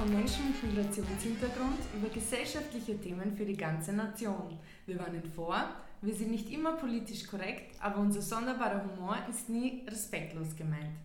[0.00, 4.58] von Menschen mit Migrationshintergrund über gesellschaftliche Themen für die ganze Nation.
[4.86, 5.62] Wir warnen vor,
[6.00, 10.96] wir sind nicht immer politisch korrekt, aber unser sonderbarer Humor ist nie respektlos gemeint.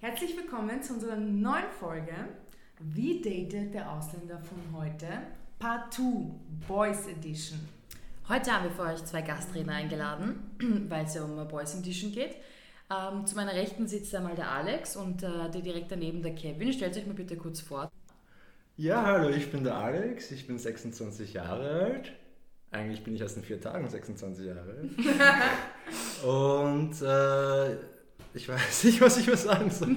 [0.00, 2.14] Herzlich willkommen zu unserer neuen Folge.
[2.78, 5.08] Wie datet der Ausländer von heute?
[5.58, 6.02] Part 2,
[6.68, 7.58] Boys Edition.
[8.28, 10.48] Heute haben wir für euch zwei Gastredner eingeladen,
[10.88, 12.36] weil es ja um Boys Edition geht.
[12.88, 16.72] Ähm, zu meiner Rechten sitzt einmal der Alex und äh, der direkt daneben der Kevin.
[16.72, 17.90] Stellt euch mal bitte kurz vor.
[18.76, 22.12] Ja, hallo, ich bin der Alex, ich bin 26 Jahre alt.
[22.70, 26.24] Eigentlich bin ich erst in vier Tagen 26 Jahre alt.
[26.24, 27.74] und äh,
[28.32, 29.96] ich weiß nicht, was ich was sagen soll.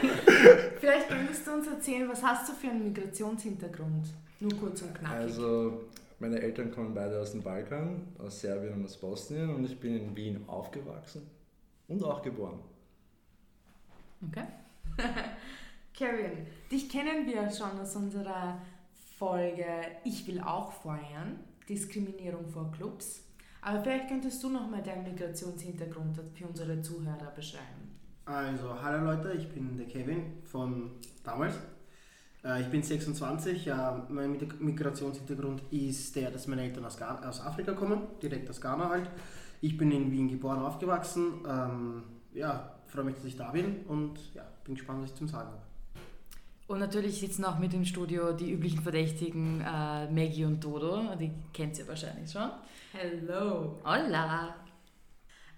[0.80, 4.06] Vielleicht könntest du uns erzählen, was hast du für einen Migrationshintergrund?
[4.40, 5.18] Nur kurz und knackig.
[5.18, 5.84] Also,
[6.18, 9.98] meine Eltern kommen beide aus dem Balkan, aus Serbien und aus Bosnien und ich bin
[9.98, 11.28] in Wien aufgewachsen
[11.88, 12.60] und auch geboren.
[14.26, 14.46] Okay.
[15.94, 18.58] Kevin, dich kennen wir schon aus unserer
[19.16, 19.64] Folge
[20.02, 23.22] Ich will auch feiern, Diskriminierung vor Clubs.
[23.62, 27.94] Aber vielleicht könntest du noch mal deinen Migrationshintergrund für unsere Zuhörer beschreiben.
[28.26, 30.90] Also, hallo Leute, ich bin der Kevin von
[31.22, 31.54] damals.
[32.44, 33.64] Äh, Ich bin 26.
[33.64, 38.88] Ja, mein Migrationshintergrund ist der, dass meine Eltern aus, aus Afrika kommen, direkt aus Ghana
[38.88, 39.08] halt.
[39.60, 41.44] Ich bin in Wien geboren, aufgewachsen.
[41.48, 45.28] Ähm, ja, freue mich, dass ich da bin und ja, bin gespannt, was ich zum
[45.28, 45.63] Sagen habe.
[46.66, 51.14] Und natürlich sitzen auch mit im Studio die üblichen Verdächtigen äh, Maggie und Dodo.
[51.16, 52.50] Die kennt ihr wahrscheinlich schon.
[52.92, 53.78] Hello!
[53.84, 54.54] Hola!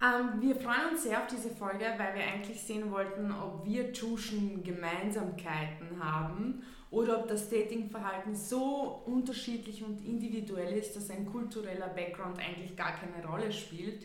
[0.03, 3.93] Ähm, wir freuen uns sehr auf diese Folge, weil wir eigentlich sehen wollten, ob wir
[3.93, 11.89] Tschuschen Gemeinsamkeiten haben oder ob das Datingverhalten so unterschiedlich und individuell ist, dass ein kultureller
[11.89, 14.03] Background eigentlich gar keine Rolle spielt.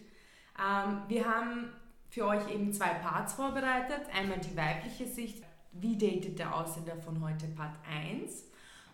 [0.58, 1.74] Ähm, wir haben
[2.10, 4.02] für euch eben zwei Parts vorbereitet.
[4.14, 8.46] Einmal die weibliche Sicht, wie datet der Ausländer von heute, Part 1.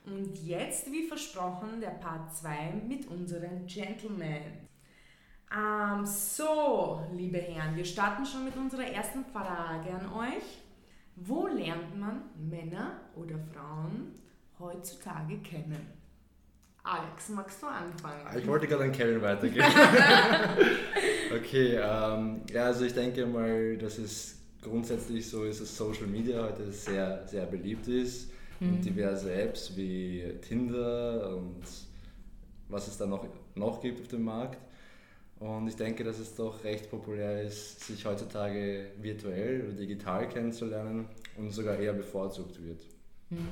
[0.05, 4.67] Und jetzt, wie versprochen, der Part 2 mit unseren Gentlemen.
[5.53, 10.61] Ähm, so, liebe Herren, wir starten schon mit unserer ersten Frage an euch.
[11.15, 14.13] Wo lernt man Männer oder Frauen
[14.59, 15.87] heutzutage kennen?
[16.83, 18.21] Alex, magst du anfangen?
[18.25, 19.65] Ah, Ich wollte gerade an Kevin weitergehen.
[21.35, 24.36] okay, ähm, ja, also ich denke mal, dass es
[24.67, 28.29] grundsätzlich so ist, dass Social Media heute sehr, sehr beliebt ist.
[28.59, 31.61] Und diverse Apps wie Tinder und
[32.69, 34.59] was es da noch, noch gibt auf dem Markt.
[35.39, 41.07] Und ich denke, dass es doch recht populär ist, sich heutzutage virtuell oder digital kennenzulernen
[41.37, 42.81] und sogar eher bevorzugt wird.
[43.29, 43.47] Hm.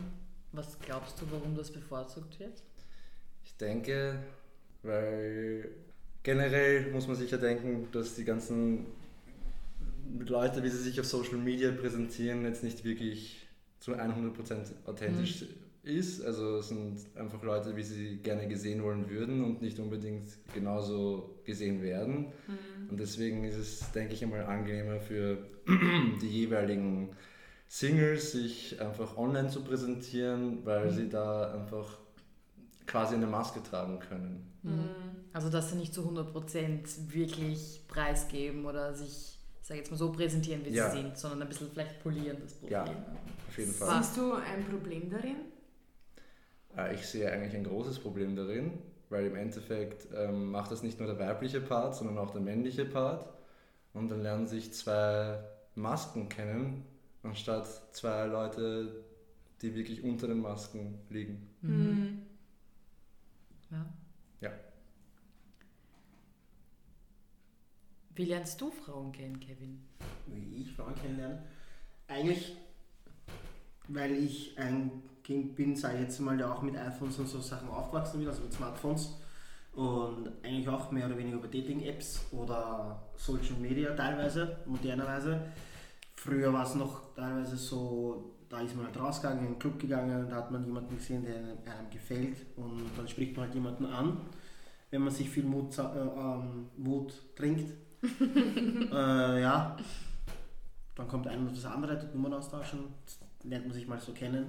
[0.51, 2.63] Was glaubst du, warum das bevorzugt wird?
[3.43, 4.17] Ich denke,
[4.81, 5.69] weil
[6.23, 8.87] generell muss man sich ja denken, dass die ganzen
[10.27, 13.47] Leute, wie sie sich auf Social Media präsentieren, jetzt nicht wirklich
[13.79, 15.45] zu 100% authentisch
[15.83, 16.23] ist.
[16.25, 21.39] Also es sind einfach Leute, wie sie gerne gesehen wollen würden und nicht unbedingt genauso
[21.45, 22.27] gesehen werden.
[22.89, 25.37] Und deswegen ist es, denke ich einmal, angenehmer für
[26.21, 27.09] die jeweiligen
[27.67, 31.97] Singles, sich einfach online zu präsentieren, weil sie da einfach
[32.85, 34.51] quasi eine Maske tragen können.
[34.63, 34.89] Mhm.
[35.33, 39.34] Also, dass sie nicht zu 100% wirklich preisgeben oder sich,
[39.65, 40.91] sag ich jetzt mal, so präsentieren, wie Ja.
[40.91, 42.71] sie sind, sondern ein bisschen vielleicht polieren, das Profil.
[42.71, 42.83] Ja.
[42.83, 44.03] Auf jeden Fall.
[44.03, 45.37] Siehst du ein Problem darin?
[46.77, 48.77] Äh, Ich sehe eigentlich ein großes Problem darin,
[49.09, 52.85] weil im Endeffekt ähm, macht das nicht nur der weibliche Part, sondern auch der männliche
[52.85, 53.27] Part.
[53.93, 55.39] Und dann lernen sich zwei
[55.73, 56.85] Masken kennen,
[57.23, 57.65] anstatt
[57.95, 59.03] zwei Leute,
[59.63, 61.49] die wirklich unter den Masken liegen.
[61.61, 62.21] Mhm.
[63.71, 63.85] Ja.
[64.41, 64.51] Ja.
[68.15, 69.83] Wie lernst du Frauen kennen, Kevin?
[70.27, 71.39] Wie ich Frauen kennenlernen.
[72.07, 72.55] Eigentlich,
[73.89, 77.41] weil ich ein Kind bin, sage ich jetzt mal, der auch mit iPhones und so
[77.41, 79.19] Sachen aufgewachsen bin, also mit Smartphones.
[79.73, 85.51] Und eigentlich auch mehr oder weniger über Dating-Apps oder Social Media teilweise, modernerweise.
[86.15, 90.29] Früher war es noch teilweise so, da ist man halt rausgegangen, in einen Club gegangen,
[90.29, 93.85] da hat man jemanden gesehen, der einem einem gefällt und dann spricht man halt jemanden
[93.85, 94.21] an,
[94.91, 97.73] wenn man sich viel Mut, äh, ähm, Mut trinkt.
[98.91, 99.75] äh, ja,
[100.95, 102.79] dann kommt ein und das andere, tut Nummern austauschen,
[103.43, 104.47] lernt man sich mal so kennen.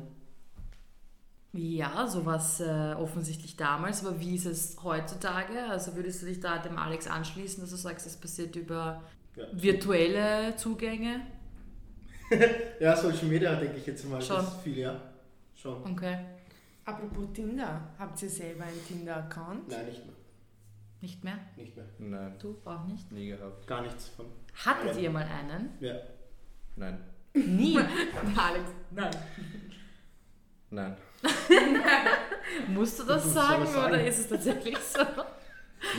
[1.53, 5.65] Ja, sowas äh, offensichtlich damals, aber wie ist es heutzutage?
[5.71, 9.03] Also würdest du dich da dem Alex anschließen, dass du sagst, es passiert über
[9.37, 11.23] Ja, virtuelle Zugänge?
[12.81, 14.37] ja Social Media denke ich jetzt mal, Schon.
[14.37, 15.01] das ist viel, ja.
[15.55, 15.83] Schon.
[15.93, 16.19] Okay,
[16.87, 19.69] Apropos Tinder, habt ihr selber einen Tinder-Account?
[19.69, 20.15] Nein, nicht mehr.
[21.03, 21.39] Nicht mehr?
[21.57, 21.87] Nicht mehr.
[21.99, 23.11] Nein, Du auch nicht?
[23.13, 23.67] nie gehabt.
[23.67, 24.27] Gar nichts von.
[24.55, 25.71] Hattet ihr mal einen?
[25.81, 25.95] Ja.
[26.77, 26.99] Nein.
[27.35, 27.79] Nie.
[28.37, 29.11] Alex, nein.
[30.71, 30.97] Nein.
[32.69, 35.01] Musst du das soll sagen, oder ist es tatsächlich so?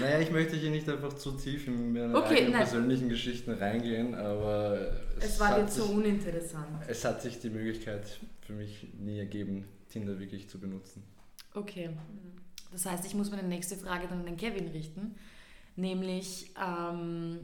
[0.01, 4.91] Naja, ich möchte hier nicht einfach zu tief in meine Okay, persönlichen Geschichten reingehen, aber
[5.19, 6.67] Es war hat jetzt so uninteressant.
[6.87, 11.03] es hat sich die Möglichkeit für mich nie ergeben, Tinder wirklich zu benutzen.
[11.53, 11.91] Okay.
[12.71, 15.15] Das heißt, ich muss meine nächste Frage dann an den Kevin richten,
[15.75, 17.39] nämlich ähm,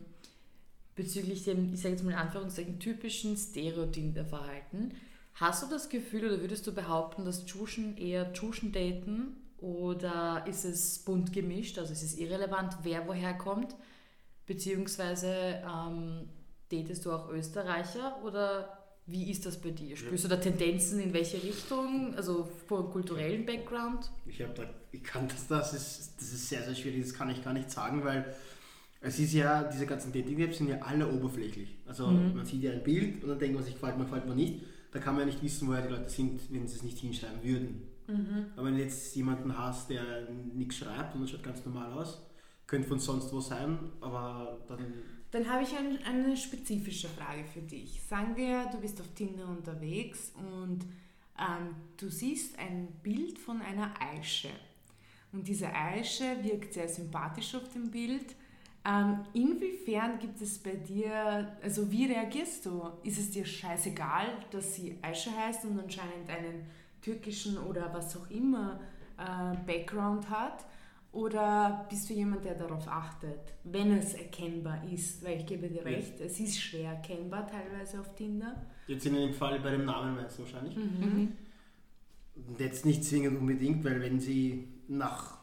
[0.96, 4.94] bezüglich dem, ich sage jetzt mal in Anführungszeichen, typischen Stereotinder-Verhalten.
[5.36, 10.66] Hast du das Gefühl oder würdest du behaupten, dass Tschuschen eher Tschuschen daten oder ist
[10.66, 13.76] es bunt gemischt, also ist es irrelevant, wer woher kommt?
[14.46, 16.30] Beziehungsweise ähm,
[16.70, 19.96] datest du auch Österreicher oder wie ist das bei dir?
[19.98, 24.10] Spürst du da Tendenzen in welche Richtung, also vom kulturellen Background?
[24.26, 27.30] Ich, hab da, ich kann das, das ist, das ist sehr, sehr schwierig, das kann
[27.30, 28.34] ich gar nicht sagen, weil
[29.02, 31.76] es ist ja, diese ganzen Dating-Apps sind ja alle oberflächlich.
[31.86, 32.36] Also Mhm.
[32.38, 34.64] man sieht ja ein Bild und dann denkt man sich, gefällt mir, gefällt mir nicht.
[34.94, 37.44] Da kann man ja nicht wissen, woher die Leute sind, wenn sie es nicht hinschreiben
[37.44, 37.82] würden.
[38.08, 38.46] Mhm.
[38.56, 42.22] Aber wenn du jetzt jemanden hast, der nichts schreibt und das schaut ganz normal aus,
[42.68, 44.80] könnte von sonst wo sein, aber dann
[45.34, 48.00] Dann habe ich ein, eine spezifische Frage für dich.
[48.08, 50.86] Sagen wir, du bist auf Tinder unterwegs und
[51.40, 54.52] ähm, du siehst ein Bild von einer Eiche.
[55.32, 58.36] Und diese Eiche wirkt sehr sympathisch auf dem Bild.
[58.86, 62.92] Ähm, inwiefern gibt es bei dir, also wie reagierst du?
[63.02, 66.68] Ist es dir scheißegal, dass sie Eiche heißt und anscheinend einen
[67.02, 68.80] türkischen oder was auch immer
[69.18, 70.64] äh, Background hat?
[71.14, 75.24] Oder bist du jemand, der darauf achtet, wenn es erkennbar ist?
[75.24, 75.84] Weil ich gebe dir Ja.
[75.84, 78.66] recht, es ist schwer erkennbar teilweise auf Tinder.
[78.88, 80.76] jetzt in dem Fall bei dem Namen meinst du wahrscheinlich.
[80.76, 81.34] Mhm.
[82.36, 85.38] Und jetzt nicht zwingend unbedingt, weil wenn sie nach,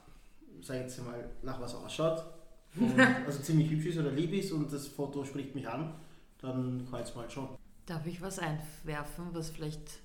[0.61, 2.25] sag ich jetzt mal, nach was ausschaut,
[2.77, 5.95] und also ziemlich hübsch ist oder lieb ist und das Foto spricht mich an,
[6.41, 7.49] dann kreuzt man halt schon.
[7.87, 10.01] Darf ich was einwerfen, was vielleicht,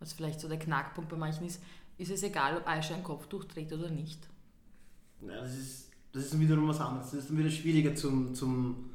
[0.00, 1.62] was vielleicht so der Knackpunkt bei manchen ist?
[1.96, 4.28] Ist es egal, ob Aisha ein Kopftuch trägt oder nicht?
[5.26, 7.10] Ja, das, ist, das ist wiederum was anderes.
[7.10, 8.34] Das ist dann wieder schwieriger zum.
[8.34, 8.90] zum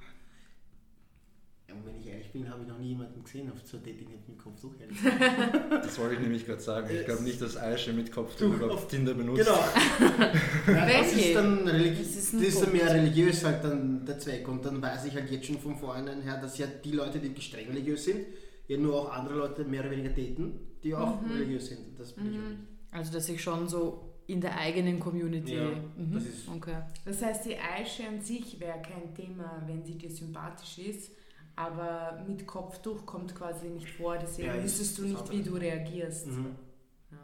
[1.68, 4.10] ja, und wenn ich ehrlich bin, habe ich noch nie jemanden gesehen auf so Dating
[4.12, 4.74] mit dem Kopftuch.
[4.80, 4.98] ehrlich.
[5.84, 6.88] Das wollte ich nämlich gerade sagen.
[6.94, 9.46] Ich glaube nicht, dass Aische mit Kopftuch Du, auf- Tinder benutzt.
[9.46, 9.60] genau.
[10.68, 14.06] ja, das ist dann, religi Das das ist ist, ein dann mehr religiös halt dann
[14.06, 14.48] der Zweck.
[14.48, 17.42] Und dann weiß ich halt jetzt schon von vornherein her, dass ja die Leute, die
[17.42, 18.26] streng religiös sind,
[18.68, 21.32] ja nur auch andere Leute mehr oder weniger daten, die auch Mhm.
[21.32, 21.80] religiös sind.
[22.00, 22.60] Das bin ich auch nicht.
[22.92, 25.56] Also, dass ich schon so in der eigenen Community.
[25.56, 26.14] Ja, mhm.
[26.14, 26.78] das ist- okay.
[27.06, 31.12] Das heißt, die Eiche an sich wäre kein Thema, wenn sie dir sympathisch ist,
[31.56, 36.28] aber mit Kopftuch kommt quasi nicht vor, deswegen Ja, wüsstest du nicht, wie du reagierst.
[36.28, 36.56] Mhm.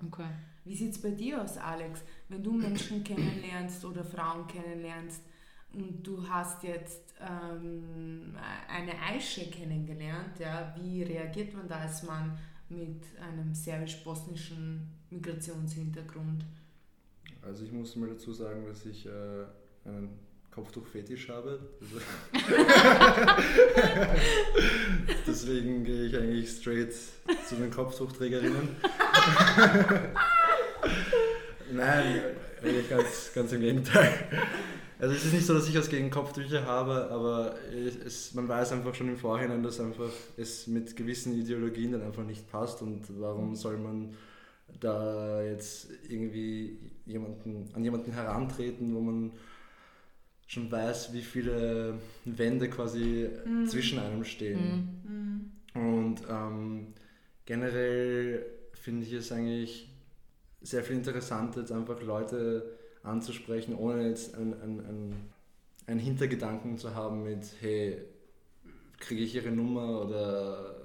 [0.08, 0.28] okay.
[0.66, 2.02] Wie sieht es bei dir aus, Alex?
[2.28, 5.22] Wenn du Menschen kennenlernst oder Frauen kennenlernst
[5.74, 8.36] und du hast jetzt ähm,
[8.68, 12.38] eine Eiche kennengelernt, ja, wie reagiert man da als Mann
[12.70, 16.46] mit einem serbisch-bosnischen Migrationshintergrund?
[17.50, 19.10] Also ich muss mal dazu sagen, dass ich äh,
[19.84, 20.20] einen
[20.52, 21.60] Kopftuch-Fetisch habe.
[25.26, 28.76] Deswegen gehe ich eigentlich straight zu den Kopftuchträgerinnen.
[31.74, 32.22] Nein,
[32.62, 34.14] eigentlich ganz, ganz im Gegenteil.
[35.00, 38.48] Also es ist nicht so, dass ich was gegen Kopftücher habe, aber es, es, man
[38.48, 42.84] weiß einfach schon im Vorhinein, dass einfach es mit gewissen Ideologien dann einfach nicht passt
[42.84, 44.14] und warum soll man
[44.80, 49.32] da jetzt irgendwie jemanden, an jemanden herantreten, wo man
[50.48, 53.30] schon weiß, wie viele Wände quasi
[53.68, 55.52] zwischen einem stehen.
[55.74, 55.82] Mhm.
[55.82, 56.88] Und ähm,
[57.46, 59.90] generell finde ich es eigentlich
[60.62, 65.14] sehr viel interessanter, jetzt einfach Leute anzusprechen, ohne jetzt einen ein,
[65.88, 68.02] ein Hintergedanken zu haben mit, hey,
[69.00, 70.76] kriege ich ihre Nummer oder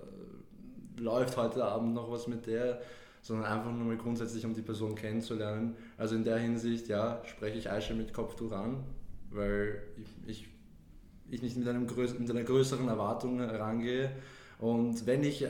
[0.97, 2.81] läuft heute Abend noch was mit der,
[3.25, 5.75] sondern einfach nur mal grundsätzlich, um die Person kennenzulernen.
[5.97, 8.85] Also in der Hinsicht, ja, spreche ich Aisha mit Kopftuch an,
[9.31, 10.47] weil ich, ich,
[11.31, 14.11] ich nicht mit, einem größ mit einer größeren Erwartung herangehe.
[14.59, 15.49] Und wenn ich äh,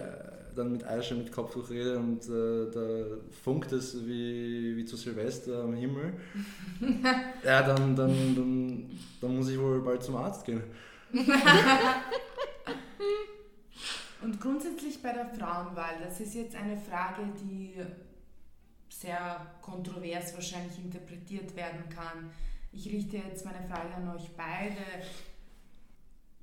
[0.54, 3.07] dann mit Aisha mit Kopftuch rede und äh, da
[3.43, 6.12] funkt es wie, wie zu Silvester am Himmel,
[7.45, 8.90] ja, dann, dann, dann,
[9.21, 10.62] dann muss ich wohl bald zum Arzt gehen.
[14.25, 17.75] Und grundsätzlich bei der Frauenwahl, das ist jetzt eine Frage, die
[18.88, 22.31] sehr kontrovers wahrscheinlich interpretiert werden kann.
[22.73, 24.81] Ich richte jetzt meine Frage an euch beide.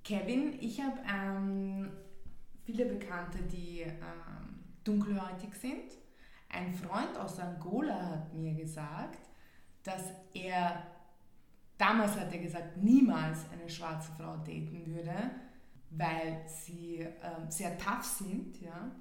[0.03, 1.89] Kevin, ich habe ähm,
[2.65, 5.91] viele Bekannte, die ähm, dunkelhäutig sind.
[6.49, 9.27] Ein Freund aus Angola hat mir gesagt,
[9.81, 10.03] dass
[10.35, 10.85] er,
[11.79, 15.31] damals hat er gesagt, niemals eine schwarze Frau daten würde,
[15.91, 18.91] weil sie ähm, sehr tough sind ja,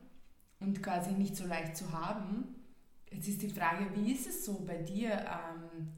[0.60, 2.54] und quasi nicht so leicht zu haben.
[3.10, 5.10] Jetzt ist die Frage, wie ist es so bei dir?
[5.10, 5.88] Ähm,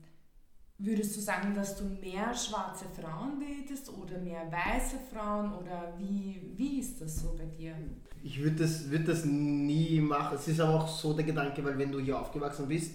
[0.79, 6.41] würdest du sagen, dass du mehr schwarze Frauen datest oder mehr weiße Frauen oder wie,
[6.57, 7.75] wie ist das so bei dir?
[8.25, 10.37] Ich würde das, würd das nie machen.
[10.37, 12.95] Es ist aber auch so der Gedanke, weil wenn du hier aufgewachsen bist,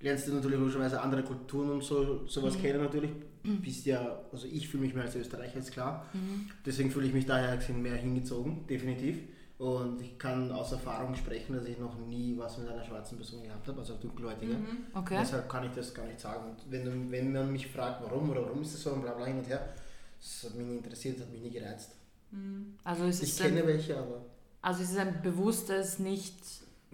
[0.00, 2.60] lernst du natürlich logischerweise andere Kulturen und so, sowas Mhm.
[2.62, 3.10] kennen natürlich.
[3.42, 6.06] Bist ja, also ich fühle mich mehr als Österreicher, ist klar.
[6.12, 6.50] Mhm.
[6.64, 9.18] Deswegen fühle ich mich daher mehr hingezogen, definitiv.
[9.58, 13.42] Und ich kann aus Erfahrung sprechen, dass ich noch nie was mit einer schwarzen Person
[13.42, 14.54] gehabt habe, also dunkelhäutige.
[14.54, 14.86] Mhm.
[14.94, 15.18] Okay.
[15.20, 16.50] Deshalb kann ich das gar nicht sagen.
[16.50, 19.12] Und wenn, du- wenn man mich fragt, warum oder warum ist das so und bla
[19.12, 19.74] bla hin und her,
[20.18, 21.90] das hat mich nie interessiert, das hat mich nie gereizt.
[22.30, 22.74] Mhm.
[22.84, 24.22] Also es Ich ist kenne ein, welche, aber
[24.62, 26.34] also es ist ein bewusstes nicht,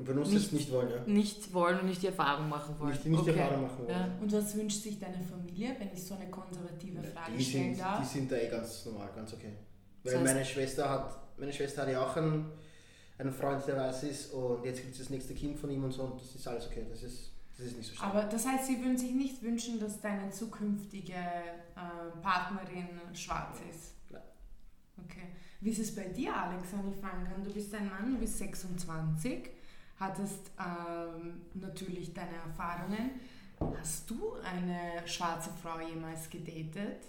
[0.04, 0.90] benutzt Nicht- es nicht wollen.
[0.90, 1.00] Ja.
[1.06, 2.90] nicht wollen und nicht die Erfahrung machen wollen.
[2.92, 3.40] Nicht, nicht die okay.
[3.40, 3.88] Erfahrung machen wollen.
[3.90, 4.08] Ja.
[4.20, 7.80] Und was wünscht sich deine Familie, wenn ich so eine konservative Frage Die stellen sind,
[7.84, 8.00] darf?
[8.00, 9.52] die sind da eh ganz normal, ganz okay.
[10.02, 12.46] Das Weil heißt- meine Schwester hat, meine Schwester hat ja auch einen,
[13.18, 15.92] einen Freund, der weiß ist und jetzt gibt es das nächste Kind von ihm und
[15.92, 16.84] so und das ist alles okay.
[16.90, 18.10] Das ist, das ist nicht so schlimm.
[18.10, 23.94] Aber das heißt, sie würden sich nicht wünschen, dass deine zukünftige äh, Partnerin schwarz ist?
[24.10, 24.20] Nein.
[25.06, 25.22] Okay.
[25.62, 27.42] Wie ist es bei dir, Alex, wenn ich fragen kann?
[27.42, 29.48] Du bist ein Mann, du bist 26,
[29.98, 33.12] hattest ähm, natürlich deine Erfahrungen.
[33.78, 37.08] Hast du eine schwarze Frau jemals gedatet?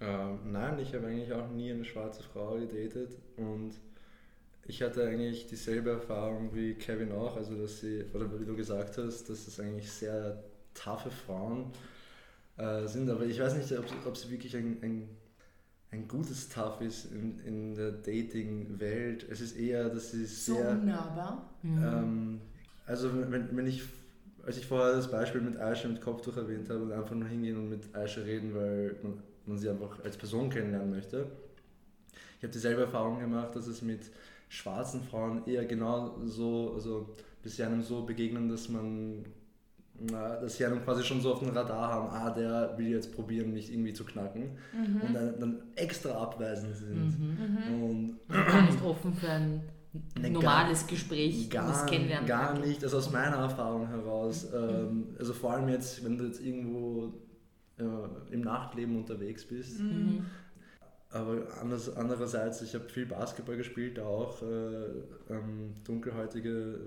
[0.00, 3.72] Ähm, nein, ich habe eigentlich auch nie eine schwarze Frau gedatet und
[4.66, 8.96] ich hatte eigentlich dieselbe Erfahrung wie Kevin auch, also dass sie, oder wie du gesagt
[8.96, 10.42] hast, dass es eigentlich sehr
[10.72, 11.72] taffe Frauen
[12.56, 15.08] äh, sind, aber ich weiß nicht, ob, ob sie wirklich ein, ein,
[15.92, 19.26] ein gutes Tough ist in, in der Dating-Welt.
[19.28, 20.70] Es ist eher, dass sie So sehr...
[20.70, 21.50] unnahbar?
[21.62, 21.82] Mhm.
[21.82, 22.40] Ähm,
[22.86, 23.82] also wenn, wenn ich,
[24.44, 27.56] als ich vorher das Beispiel mit Aisha mit Kopftuch erwähnt habe und einfach nur hingehen
[27.56, 29.14] und mit Aisha reden, weil man,
[29.46, 31.26] man sie einfach als Person kennenlernen möchte.
[32.38, 34.00] Ich habe dieselbe Erfahrung gemacht, dass es mit
[34.48, 39.24] schwarzen Frauen eher genau so, also bis sie einem so begegnen, dass man,
[40.10, 43.14] na, dass sie einem quasi schon so auf dem Radar haben, ah, der will jetzt
[43.14, 45.00] probieren, mich irgendwie zu knacken Mhm.
[45.02, 47.18] und dann, dann extra abweisend sind.
[47.18, 47.82] Mhm.
[47.82, 49.62] Und Also gar nicht offen für ein
[50.20, 52.28] Ne, normales Gespräch, das Gar, Kennenlernen.
[52.28, 54.46] gar nicht, also aus meiner Erfahrung heraus.
[54.54, 57.12] Ähm, also vor allem jetzt, wenn du jetzt irgendwo
[57.76, 57.82] äh,
[58.32, 59.80] im Nachtleben unterwegs bist.
[59.80, 60.26] Mhm.
[61.10, 64.84] Aber anders, andererseits, ich habe viel Basketball gespielt, da auch äh,
[65.28, 66.82] ähm, dunkelhäutige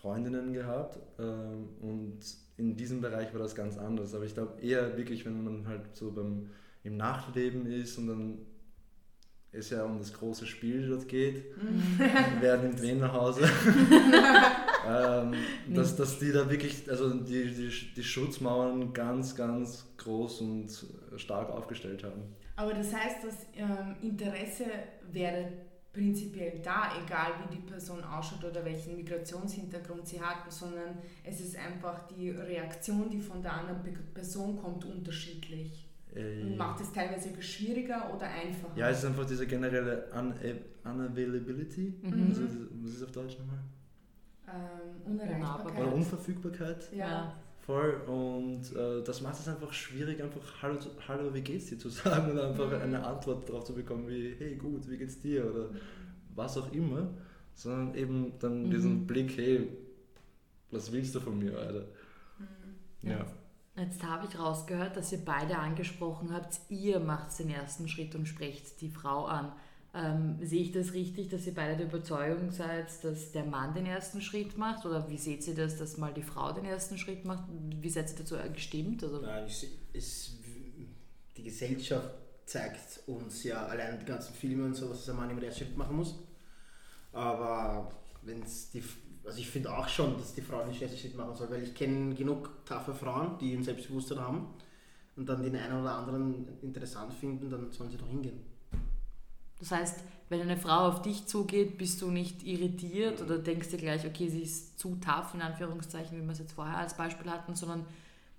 [0.00, 0.98] Freundinnen gehabt.
[1.18, 2.18] Ähm, und
[2.56, 4.14] in diesem Bereich war das ganz anders.
[4.14, 6.50] Aber ich glaube eher wirklich, wenn man halt so beim,
[6.84, 8.38] im Nachtleben ist und dann
[9.50, 11.44] es ja um das große Spiel dort geht,
[12.40, 13.42] wer nimmt wen nach Hause.
[14.86, 15.34] ähm,
[15.74, 20.86] dass, dass die da wirklich, also die, die, die Schutzmauern ganz, ganz groß und
[21.16, 22.22] stark aufgestellt haben.
[22.56, 24.64] Aber das heißt, das ähm, Interesse
[25.12, 25.48] wäre
[25.98, 31.56] prinzipiell da, egal wie die Person ausschaut oder welchen Migrationshintergrund sie hat, sondern es ist
[31.56, 35.88] einfach die Reaktion, die von der anderen Pe- Person kommt, unterschiedlich.
[36.14, 38.76] Äh, Und macht es teilweise schwieriger oder einfacher.
[38.76, 40.32] ja, es ist einfach diese generelle Un
[40.84, 41.94] Unavailability.
[42.02, 42.26] Mhm.
[42.28, 42.42] Also,
[42.82, 43.58] was ist auf Deutsch nochmal?
[44.48, 45.92] ähm, Oder Unerreichbarkeit.
[45.92, 46.92] Unverfügbarkeit.
[46.92, 47.34] Ja.
[47.68, 48.00] Voll.
[48.06, 52.30] Und äh, das macht es einfach schwierig, einfach Hallo, Hallo, wie geht's dir zu sagen
[52.30, 52.82] und einfach Mhm.
[52.82, 55.44] eine Antwort darauf zu bekommen, wie Hey, gut, wie geht's dir?
[55.50, 55.68] Oder
[56.34, 57.10] was auch immer.
[57.54, 58.70] Sondern eben dann Mhm.
[58.70, 59.68] diesen Blick, hey,
[60.70, 61.84] was willst du von mir, Alter?
[63.02, 63.10] Mhm.
[63.10, 63.26] Ja.
[63.76, 68.26] Jetzt habe ich rausgehört, dass ihr beide angesprochen habt, ihr macht den ersten Schritt und
[68.26, 69.52] sprecht die Frau an.
[69.98, 73.84] Ähm, sehe ich das richtig, dass ihr beide der Überzeugung seid, dass der Mann den
[73.84, 74.86] ersten Schritt macht?
[74.86, 77.44] Oder wie seht ihr das, dass mal die Frau den ersten Schritt macht?
[77.48, 79.02] Wie seid ihr dazu gestimmt?
[79.02, 80.36] Also, Nein, es, es,
[81.36, 82.10] die Gesellschaft
[82.46, 85.76] zeigt uns ja allein die ganzen Filme und so, was ein Mann im ersten Schritt
[85.76, 86.14] machen muss.
[87.12, 87.90] Aber
[88.22, 88.84] wenn die,
[89.24, 91.74] also ich finde auch schon, dass die Frau den ersten Schritt machen soll, weil ich
[91.74, 94.46] kenne genug taffe Frauen, die ein Selbstbewusstsein haben
[95.16, 98.47] und dann den einen oder anderen interessant finden, dann sollen sie doch hingehen.
[99.58, 103.78] Das heißt, wenn eine Frau auf dich zugeht, bist du nicht irritiert oder denkst dir
[103.78, 107.30] gleich, okay, sie ist zu tough, in Anführungszeichen, wie wir es jetzt vorher als Beispiel
[107.30, 107.86] hatten, sondern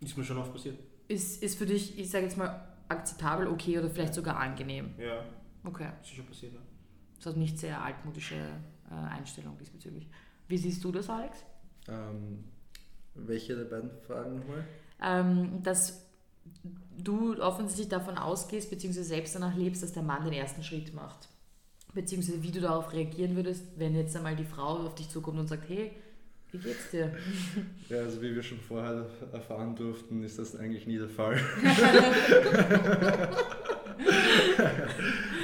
[0.02, 0.78] Ist mir schon oft passiert.
[1.08, 4.94] ist, ist für dich, ich sage jetzt mal, akzeptabel, okay oder vielleicht sogar angenehm.
[4.98, 5.24] Ja,
[5.64, 5.90] Okay.
[6.02, 6.54] ist schon passiert.
[6.54, 6.60] Ja.
[7.18, 10.08] Das ist nicht sehr altmodische äh, Einstellung diesbezüglich.
[10.48, 11.44] Wie siehst du das, Alex?
[11.88, 12.46] Ähm,
[13.16, 14.64] welche der beiden Fragen nochmal?
[15.02, 16.09] Ähm, dass
[16.98, 21.30] du offensichtlich davon ausgehst, beziehungsweise selbst danach lebst, dass der Mann den ersten Schritt macht.
[21.94, 25.48] Beziehungsweise wie du darauf reagieren würdest, wenn jetzt einmal die Frau auf dich zukommt und
[25.48, 25.92] sagt, hey,
[26.52, 27.12] wie geht's dir?
[27.90, 31.40] Ja, also wie wir schon vorher erfahren durften, ist das eigentlich nie der Fall.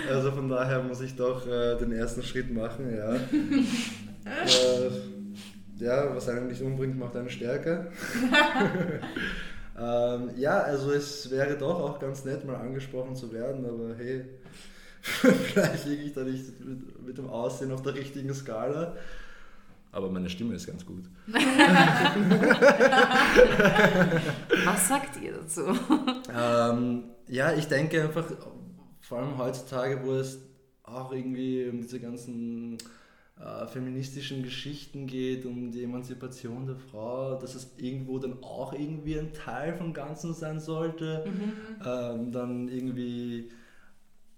[0.09, 3.15] Also von daher muss ich doch äh, den ersten Schritt machen, ja.
[4.45, 4.89] äh,
[5.77, 7.88] ja, was einen nicht umbringt, macht einen stärker.
[9.77, 14.25] ähm, ja, also es wäre doch auch ganz nett, mal angesprochen zu werden, aber hey,
[15.01, 18.96] vielleicht liege ich da nicht mit, mit dem Aussehen auf der richtigen Skala.
[19.91, 21.05] Aber meine Stimme ist ganz gut.
[24.65, 25.62] Was sagt ihr dazu?
[26.38, 28.25] Ähm, ja, ich denke einfach,
[29.00, 30.39] vor allem heutzutage, wo es
[30.84, 32.77] auch irgendwie um diese ganzen
[33.39, 39.20] äh, feministischen Geschichten geht, um die Emanzipation der Frau, dass es irgendwo dann auch irgendwie
[39.20, 41.25] ein Teil vom Ganzen sein sollte.
[41.25, 41.54] Mhm.
[41.86, 43.51] Ähm, dann irgendwie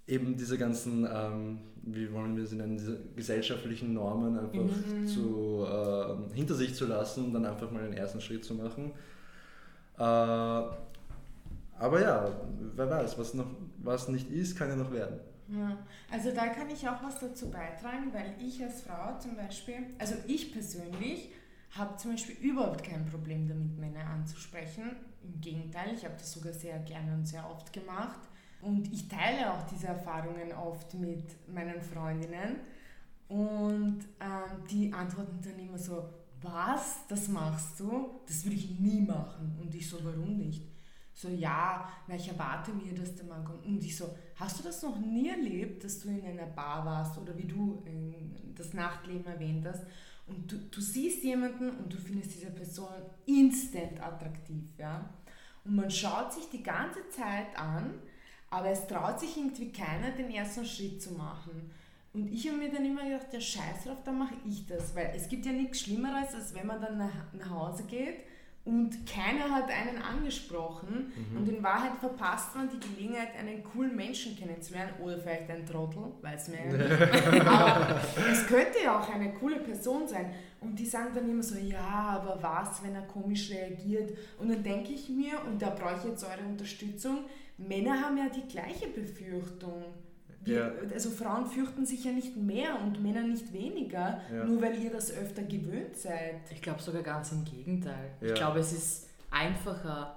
[0.08, 5.06] eben diese ganzen, ähm, wie wollen wir sie nennen, diese gesellschaftlichen Normen einfach Mhm.
[5.06, 8.94] zu, ähm, hinter sich zu lassen und dann einfach mal den ersten Schritt zu machen.
[9.98, 10.02] Äh,
[11.80, 12.32] aber ja,
[12.76, 13.48] wer weiß, was, noch,
[13.84, 15.20] was nicht ist, kann ja noch werden.
[15.50, 15.78] Ja,
[16.12, 20.16] also da kann ich auch was dazu beitragen, weil ich als Frau zum Beispiel, also
[20.28, 21.32] ich persönlich
[21.72, 24.96] habe zum Beispiel überhaupt kein Problem damit, Männer anzusprechen.
[25.24, 28.20] Im Gegenteil, ich habe das sogar sehr gerne und sehr oft gemacht.
[28.62, 32.58] Und ich teile auch diese Erfahrungen oft mit meinen Freundinnen.
[33.30, 36.10] Und ähm, die antworten dann immer so,
[36.42, 38.22] was, das machst du?
[38.26, 39.58] Das würde ich nie machen.
[39.62, 40.64] Und ich so, warum nicht?
[41.18, 43.66] So, ja, na, ich erwarte mir, dass der Mann kommt.
[43.66, 47.18] Und ich so, hast du das noch nie erlebt, dass du in einer Bar warst
[47.18, 47.84] oder wie du
[48.54, 49.82] das Nachtleben erwähnt hast
[50.28, 52.90] und du, du siehst jemanden und du findest diese Person
[53.26, 55.10] instant attraktiv, ja?
[55.66, 57.96] Und man schaut sich die ganze Zeit an,
[58.52, 61.72] aber es traut sich irgendwie keiner, den ersten Schritt zu machen.
[62.14, 64.96] Und ich habe mir dann immer gedacht, ja scheiß drauf, dann mache ich das.
[64.96, 68.24] Weil es gibt ja nichts Schlimmeres, als wenn man dann nach Hause geht
[68.68, 74.36] und keiner hat einen angesprochen und in Wahrheit verpasst man die Gelegenheit, einen coolen Menschen
[74.36, 77.46] kennenzulernen oder vielleicht einen Trottel, weiß man ja nicht.
[77.48, 80.34] Aber es könnte ja auch eine coole Person sein.
[80.60, 84.18] Und die sagen dann immer so, ja, aber was, wenn er komisch reagiert?
[84.40, 87.26] Und dann denke ich mir, und da brauche ich jetzt eure Unterstützung,
[87.58, 89.86] Männer haben ja die gleiche Befürchtung.
[90.48, 90.72] Wir, Ja.
[90.94, 94.44] Also Frauen fürchten sich ja nicht mehr und Männer nicht weniger, Ja.
[94.46, 96.36] nur weil ihr das öfter gewöhnt seid.
[96.52, 98.12] Ich glaube sogar ganz im Gegenteil.
[98.22, 98.28] Ja.
[98.30, 100.16] Ich glaube, es ist einfacher,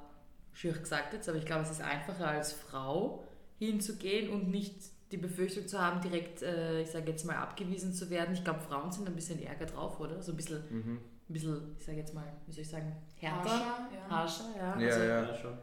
[0.52, 3.24] schier gesagt jetzt, aber ich glaube, es ist einfacher als Frau
[3.58, 4.74] hinzugehen und nicht
[5.12, 8.32] die Befürchtung zu haben, direkt, äh, ich sage jetzt mal, abgewiesen zu werden.
[8.32, 10.22] Ich glaube, Frauen sind ein bisschen ärger drauf, oder?
[10.22, 10.98] So ein bisschen, Mhm.
[11.28, 14.10] ein bisschen ich sage jetzt mal, wie soll ich sagen, härter, Harscher, ja.
[14.16, 14.80] harscher, ja.
[14.80, 15.34] Ja, also, ja.
[15.36, 15.58] schon.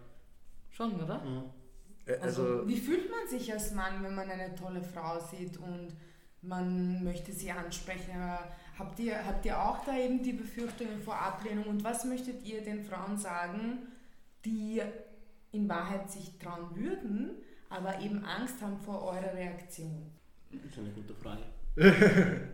[0.69, 1.23] Schon, oder?
[1.23, 1.43] Mhm.
[2.07, 5.89] Äh, Also, Wie fühlt man sich als Mann, wenn man eine tolle Frau sieht und
[6.41, 8.13] man möchte sie ansprechen?
[8.77, 11.65] Habt ihr, habt ihr auch da eben die Befürchtungen vor Ablehnung?
[11.65, 13.79] Und was möchtet ihr den Frauen sagen,
[14.45, 14.81] die
[15.51, 17.31] in Wahrheit sich trauen würden,
[17.69, 20.11] aber eben Angst haben vor eurer Reaktion?
[20.51, 21.41] Das ist eine gute Frage.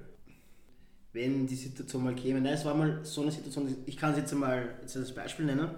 [1.13, 4.17] Wenn die Situation mal käme, nein, es war mal so eine Situation, ich kann es
[4.17, 5.69] jetzt mal jetzt als Beispiel nennen,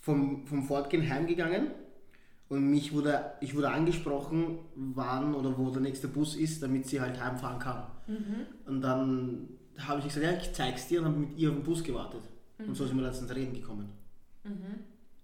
[0.00, 1.72] vom, vom Fortgehen heimgegangen
[2.50, 7.00] und mich wurde, ich wurde angesprochen, wann oder wo der nächste Bus ist, damit sie
[7.00, 7.84] halt heimfahren kann.
[8.66, 11.64] Und dann habe ich gesagt, ja, ich zeig's dir und habe mit ihr auf den
[11.64, 12.22] Bus gewartet.
[12.58, 13.88] Und so sind wir dann ins Reden gekommen.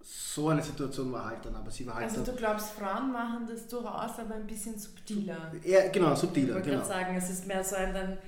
[0.01, 3.45] So eine Situation war halt dann, aber sie war halt Also du glaubst, Frauen machen
[3.49, 5.53] das durchaus, aber ein bisschen subtiler.
[5.65, 6.83] ja, genau, Ich subtiler, wollte genau.
[6.85, 8.19] gerade sagen, es ist mehr so ein, dann,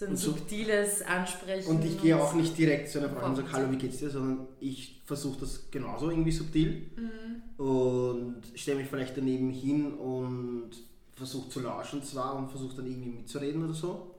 [0.00, 1.68] so ein Und so- subtiles Ansprechen.
[1.76, 4.08] Und ich gehe auch nicht direkt zu einer Frau und sage, hallo, wie geht's dir,
[4.10, 7.64] sondern ich versuche das genauso irgendwie subtil Mhm.
[7.64, 10.70] und stelle mich vielleicht daneben hin und
[11.14, 14.14] versuche zu lauschen zwar und versuche dann irgendwie mitzureden oder so.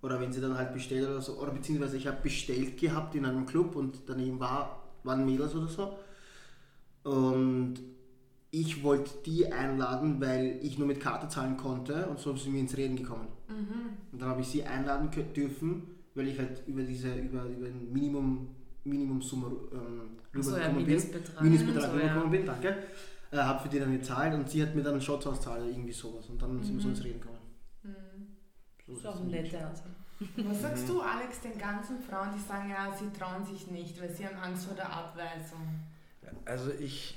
[0.00, 3.26] Oder wenn sie dann halt bestellt oder so, oder beziehungsweise ich habe bestellt gehabt in
[3.26, 5.98] einem Club und daneben war, waren Mädels oder so.
[7.04, 7.74] Und
[8.50, 12.60] ich wollte die einladen, weil ich nur mit Karte zahlen konnte und so sind wir
[12.60, 13.26] ins Reden gekommen.
[13.48, 15.82] Und dann habe ich sie einladen dürfen,
[16.14, 18.48] weil ich halt über diese, über, über ein Minimum,
[18.84, 20.94] Minimumsumme ähm, Ach so, ja, rübergekommen bin.
[21.42, 21.84] Mindestbetrag.
[21.84, 22.38] So, rübergekommen ja.
[22.38, 22.76] bin, danke.
[23.30, 25.70] Äh, habe für die dann gezahlt und sie hat mir dann einen Shot auszahlt oder
[25.70, 26.26] irgendwie sowas.
[26.28, 27.38] Und dann sind wir so ins Reden gekommen.
[28.86, 29.72] So Das ist auch das ein netter.
[30.36, 34.10] Was sagst du, Alex, den ganzen Frauen, die sagen, ja, sie trauen sich nicht, weil
[34.10, 35.60] sie haben Angst vor der Abweisung?
[36.44, 37.16] Also ich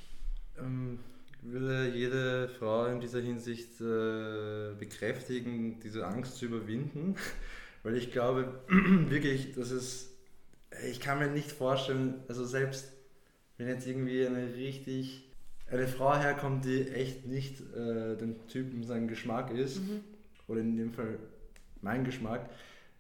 [0.60, 1.00] ähm,
[1.42, 7.16] würde jede Frau in dieser Hinsicht äh, bekräftigen, diese Angst zu überwinden,
[7.84, 10.12] weil ich glaube wirklich, dass es,
[10.90, 12.94] ich kann mir nicht vorstellen, also selbst
[13.58, 15.30] wenn jetzt irgendwie eine richtig,
[15.70, 19.82] eine Frau herkommt, die echt nicht äh, dem Typen sein Geschmack ist,
[20.48, 21.18] oder in dem Fall
[21.82, 22.50] mein Geschmack,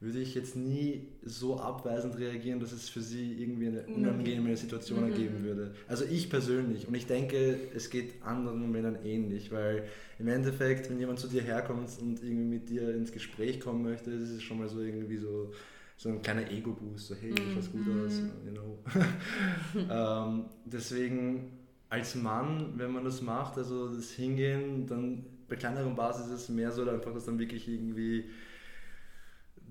[0.01, 4.99] würde ich jetzt nie so abweisend reagieren, dass es für sie irgendwie eine unangenehme Situation
[4.99, 5.05] Mhm.
[5.11, 5.73] ergeben würde.
[5.87, 6.87] Also ich persönlich.
[6.87, 9.83] Und ich denke, es geht anderen Männern ähnlich, weil
[10.19, 14.11] im Endeffekt, wenn jemand zu dir herkommt und irgendwie mit dir ins Gespräch kommen möchte,
[14.11, 15.51] ist es schon mal so irgendwie so,
[15.97, 18.79] so ein kleiner Ego-Boost, so hey, du schaust gut aus, you know.
[19.89, 21.51] ähm, deswegen
[21.89, 26.49] als Mann, wenn man das macht, also das Hingehen, dann bei kleinerem Basis ist es
[26.49, 28.25] mehr so einfach, dass dann wirklich irgendwie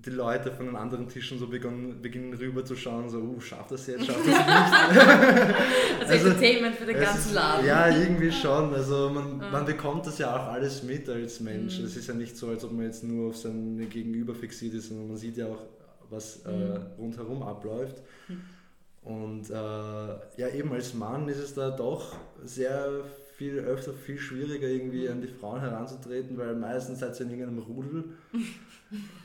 [0.05, 3.71] die Leute von den anderen Tischen so begonnen, beginnen rüber zu schauen, so, uh, schafft
[3.71, 4.37] das jetzt, schafft das nicht.
[5.99, 7.65] Also, Also, Entertainment für den ganzen ist- Laden.
[7.65, 8.73] Ja, irgendwie schon.
[8.73, 9.49] Also man, Ja.
[9.51, 11.79] man bekommt das ja auch alles mit als Mensch.
[11.79, 11.85] Mhm.
[11.85, 14.87] Es ist ja nicht so, als ob man jetzt nur auf sein Gegenüber fixiert ist,
[14.89, 15.61] sondern man sieht ja auch,
[16.09, 16.77] was äh, Mhm.
[16.97, 17.97] rundherum abläuft.
[18.27, 18.41] Mhm.
[19.03, 23.01] Und äh, ja, eben als Mann ist es da doch sehr
[23.37, 25.11] viel öfter viel schwieriger irgendwie Mhm.
[25.13, 28.03] an die Frauen heranzutreten, weil meistens seid ihr in irgendeinem Rudel.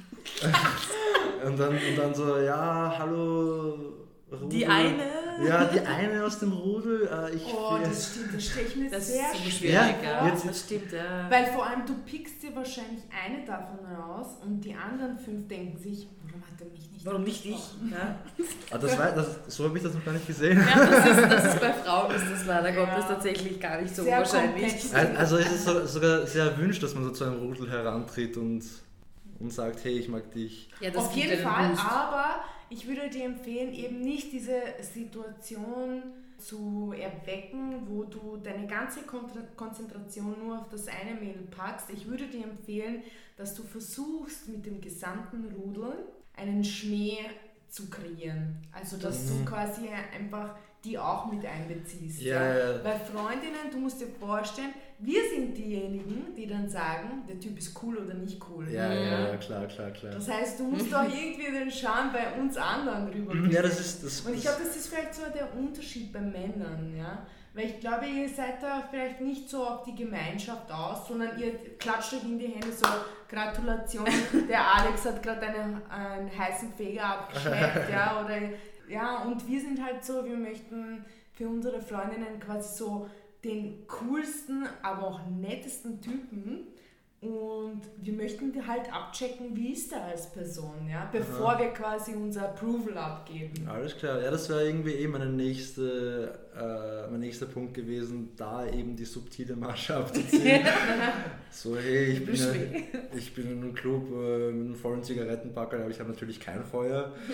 [1.45, 3.92] und, dann, und dann so, ja, hallo.
[4.33, 4.49] Rudel.
[4.49, 5.05] Die eine.
[5.47, 7.09] Ja, die eine aus dem Rudel.
[7.09, 9.97] Äh, ich Oh, das stimmt, das stelle ich mir Das sehr ist so schwer schwierig,
[10.03, 10.29] Ja, ja.
[10.29, 11.31] jetzt- Das stimmt, ja.
[11.31, 15.79] Weil vor allem du pickst dir wahrscheinlich eine davon raus und die anderen fünf denken
[15.79, 17.55] sich, warum hat er mich nicht Warum nicht ich?
[17.92, 18.19] Ja.
[18.73, 20.59] Ah, das war, das, so habe ich das noch gar nicht gesehen.
[20.59, 22.85] Ja, das ist, das ist bei Frauen ist das leider Ja.
[22.85, 24.73] Gottes tatsächlich gar nicht so Sehr wahrscheinlich.
[24.73, 24.95] komplex.
[24.95, 28.37] Al- Also ist es so, sogar sehr erwünscht, dass man so zu einem Rudel herantritt
[28.38, 28.64] und,
[29.38, 30.68] und sagt, hey, ich mag dich.
[30.81, 31.85] Ja, das Auf jeden Fall, Boost.
[31.85, 36.03] aber ich würde dir empfehlen, eben nicht diese Situation
[36.38, 39.01] zu erwecken, wo du deine ganze
[39.57, 41.88] Konzentration nur auf das eine Mädel packst.
[41.90, 43.03] Ich würde dir empfehlen,
[43.37, 45.94] dass du versuchst, mit dem gesamten Rudel
[46.37, 47.18] einen Schmäh
[47.68, 48.57] zu kreieren.
[48.72, 49.44] Also, dass Mhm.
[49.44, 52.20] du quasi einfach die auch mit einbeziehst.
[52.22, 52.79] Ja, ja.
[52.79, 57.79] Bei Freundinnen, du musst dir vorstellen, wir sind diejenigen, die dann sagen, der Typ ist
[57.83, 58.67] cool oder nicht cool.
[58.71, 60.13] Ja, ja, ja, klar, klar, klar.
[60.13, 63.35] Das heißt, du musst auch irgendwie den Charme bei uns anderen rüber.
[63.51, 64.21] Ja, das ist das.
[64.23, 67.27] Und ich glaube, das ist vielleicht so der Unterschied bei Männern, ja.
[67.53, 71.53] Weil ich glaube, ihr seid da vielleicht nicht so auf die Gemeinschaft aus, sondern ihr
[71.79, 72.87] klatscht euch in die Hände so,
[73.29, 74.07] Gratulation,
[74.49, 78.39] der Alex hat gerade einen, einen heißen Feger abgeschleppt, ja, oder,
[78.89, 83.09] ja, und wir sind halt so, wir möchten für unsere Freundinnen quasi so
[83.47, 86.67] den coolsten, aber auch nettesten Typen
[87.23, 92.51] und wir möchten halt abchecken, wie ist er als Person, ja, bevor wir quasi unser
[92.51, 93.67] Approval abgeben.
[93.67, 98.67] Alles klar, ja, das wäre irgendwie eh meine nächste, äh, mein nächster Punkt gewesen, da
[98.67, 100.67] eben die subtile Masche abzuziehen.
[101.51, 102.85] so, hey, ich bin, Schwierig.
[103.17, 106.65] ich bin in einem Club äh, mit einem vollen Zigarettenpacker, aber ich habe natürlich kein
[106.65, 107.15] Feuer.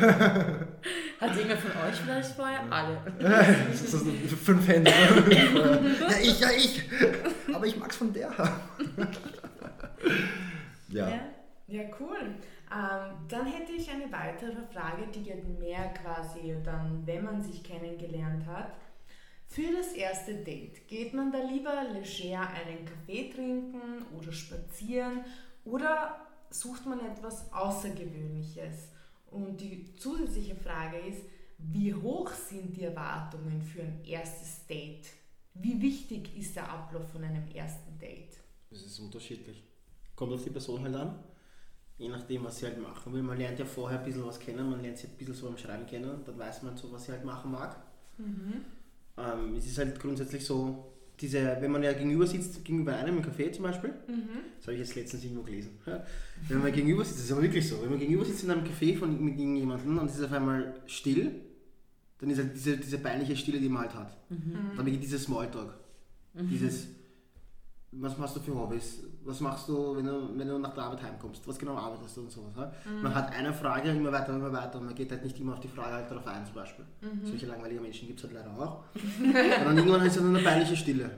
[1.20, 2.60] Hat irgendwer von euch vielleicht vorher?
[2.72, 2.98] Alle.
[3.74, 4.90] so, so fünf Hände.
[5.30, 6.82] ja, ich, ja, ich.
[7.52, 8.30] Aber ich mag's von der.
[10.88, 11.10] ja.
[11.10, 11.20] Ja,
[11.66, 12.36] ja cool.
[12.72, 17.62] Ähm, dann hätte ich eine weitere Frage, die geht mehr quasi dann, wenn man sich
[17.62, 18.72] kennengelernt hat.
[19.46, 25.24] Für das erste Date, geht man da lieber leger einen Kaffee trinken oder spazieren
[25.64, 28.89] oder sucht man etwas Außergewöhnliches?
[29.30, 31.22] Und die zusätzliche Frage ist,
[31.58, 35.06] wie hoch sind die Erwartungen für ein erstes Date?
[35.54, 38.38] Wie wichtig ist der Ablauf von einem ersten Date?
[38.70, 39.62] Das ist unterschiedlich.
[40.16, 41.18] Kommt auf die Person halt an.
[41.98, 43.22] Je nachdem, was sie halt machen will.
[43.22, 45.58] Man lernt ja vorher ein bisschen was kennen, man lernt sie ein bisschen so beim
[45.58, 47.76] Schreiben kennen, dann weiß man so, was sie halt machen mag.
[49.18, 50.89] Ähm, es ist halt grundsätzlich so,
[51.20, 53.92] diese, wenn man ja gegenüber sitzt, gegenüber einem im Café zum Beispiel,
[54.58, 55.72] das habe ich jetzt letztens irgendwo gelesen.
[55.86, 56.04] Ja.
[56.48, 58.64] Wenn man gegenüber sitzt, das ist aber wirklich so, wenn man gegenüber sitzt in einem
[58.64, 61.32] Café von, mit irgendjemandem und es ist auf einmal still,
[62.18, 64.16] dann ist halt diese, diese peinliche Stille, die man halt hat.
[64.76, 65.74] Dann beginnt dieses Smalltalk.
[66.34, 66.86] Dieses,
[67.92, 69.02] was machst du für Hobbys?
[69.24, 71.46] Was machst du, wenn du, wenn du nach der Arbeit heimkommst?
[71.46, 72.52] Was genau arbeitest du und sowas?
[72.56, 72.72] Ja?
[73.02, 75.60] Man hat eine Frage, immer weiter, immer weiter und man geht halt nicht immer auf
[75.60, 76.84] die Frage halt darauf ein zum Beispiel.
[77.24, 78.84] Solche langweilige Menschen gibt es halt leider auch.
[79.20, 81.10] und dann irgendwann ist es eine peinliche Stille.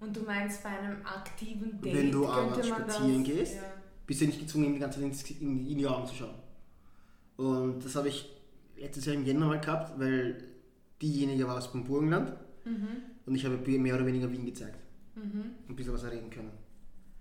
[0.00, 3.62] Und du meinst bei einem aktiven Date Wenn du aber spazieren das, gehst, Ja.
[4.06, 6.34] bist du nicht gezwungen, die ganze Zeit ins- in, in die Augen zu schauen.
[7.36, 8.28] Und das habe ich
[8.78, 10.42] letztes Jahr im Jänner mal gehabt, weil
[11.00, 12.32] diejenige war aus dem Burgenland
[13.26, 14.78] und ich habe mehr oder weniger Wien gezeigt.
[15.14, 15.54] Mhm.
[15.68, 16.52] Ein bisschen was erreden können.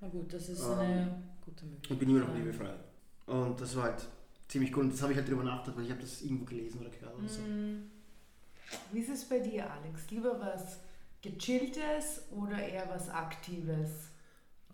[0.01, 1.91] Na gut, das ist Ähm, eine gute Möglichkeit.
[1.91, 2.73] Ich bin immer noch liebefrei.
[3.25, 4.05] Und das war halt
[4.47, 4.83] ziemlich cool.
[4.83, 7.15] Und das habe ich halt drüber nachgedacht, weil ich habe das irgendwo gelesen oder gehört
[7.17, 7.41] oder so.
[7.41, 7.89] Mhm.
[8.91, 10.09] Wie ist es bei dir, Alex?
[10.11, 10.79] Lieber was
[11.21, 13.89] Gechilltes oder eher was Aktives?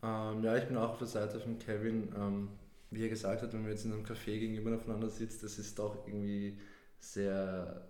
[0.04, 2.14] Ähm, ja, ich bin auch auf der Seite von Kevin.
[2.16, 2.50] Ähm,
[2.92, 5.80] wie er gesagt hat, wenn man jetzt in einem Café gegenüber aufeinander sitzt, das ist
[5.80, 6.60] doch irgendwie
[7.00, 7.88] sehr.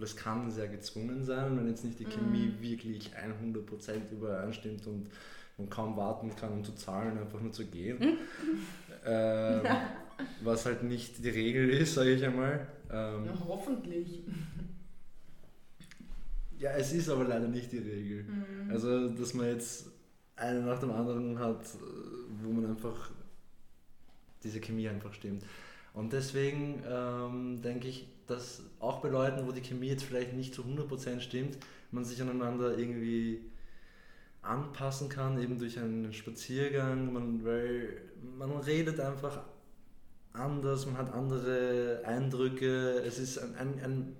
[0.00, 5.08] Das kann sehr gezwungen sein, wenn jetzt nicht die Chemie wirklich 100% übereinstimmt und
[5.58, 8.18] man kaum warten kann, um zu zahlen, einfach nur zu gehen.
[9.04, 9.62] ähm,
[10.42, 12.66] was halt nicht die Regel ist, sage ich einmal.
[12.90, 14.22] Ähm, Ja, hoffentlich.
[16.58, 18.24] ja, es ist aber leider nicht die Regel.
[18.24, 18.70] Mhm.
[18.70, 19.86] Also, dass man jetzt
[20.36, 23.10] eine nach dem anderen hat, äh, wo man einfach
[24.42, 25.44] diese Chemie einfach stimmt.
[25.92, 30.54] Und deswegen ähm, denke ich, dass auch bei Leuten, wo die Chemie jetzt vielleicht nicht
[30.54, 31.58] zu 100% stimmt,
[31.90, 33.40] man sich aneinander irgendwie
[34.42, 38.00] anpassen kann, eben durch einen Spaziergang, man, weil
[38.38, 39.42] man redet einfach
[40.32, 44.16] anders, man hat andere Eindrücke, es ist ein, ein, ein,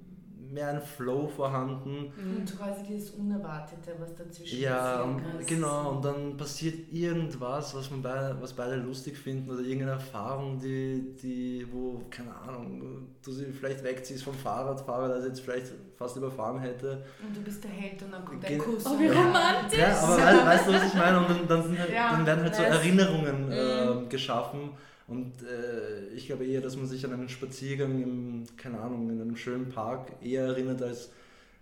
[0.51, 2.13] mehr ein Flow vorhanden.
[2.17, 5.47] Und quasi dieses Unerwartete, was dazwischen Ja, passieren und, kann.
[5.47, 10.59] genau, und dann passiert irgendwas, was man beide, was beide lustig finden oder irgendeine Erfahrung,
[10.59, 16.17] die, die, wo, keine Ahnung, du sie vielleicht wegziehst vom Fahrradfahrer, das jetzt vielleicht fast
[16.17, 17.03] überfahren hätte.
[17.25, 18.87] Und du bist der Held und dann kommt Ge- ein Kuss.
[18.87, 19.79] Oh, wie romantisch!
[19.79, 21.19] Ja, aber weißt, weißt du, was ich meine?
[21.19, 22.63] Und dann, dann, sind halt, Ja, dann werden halt so.
[22.63, 24.71] Erinnerungen ähm, geschaffen.
[25.11, 29.21] Und äh, ich glaube eher, dass man sich an einen Spaziergang im, keine Ahnung, in
[29.21, 31.11] einem schönen Park eher erinnert als,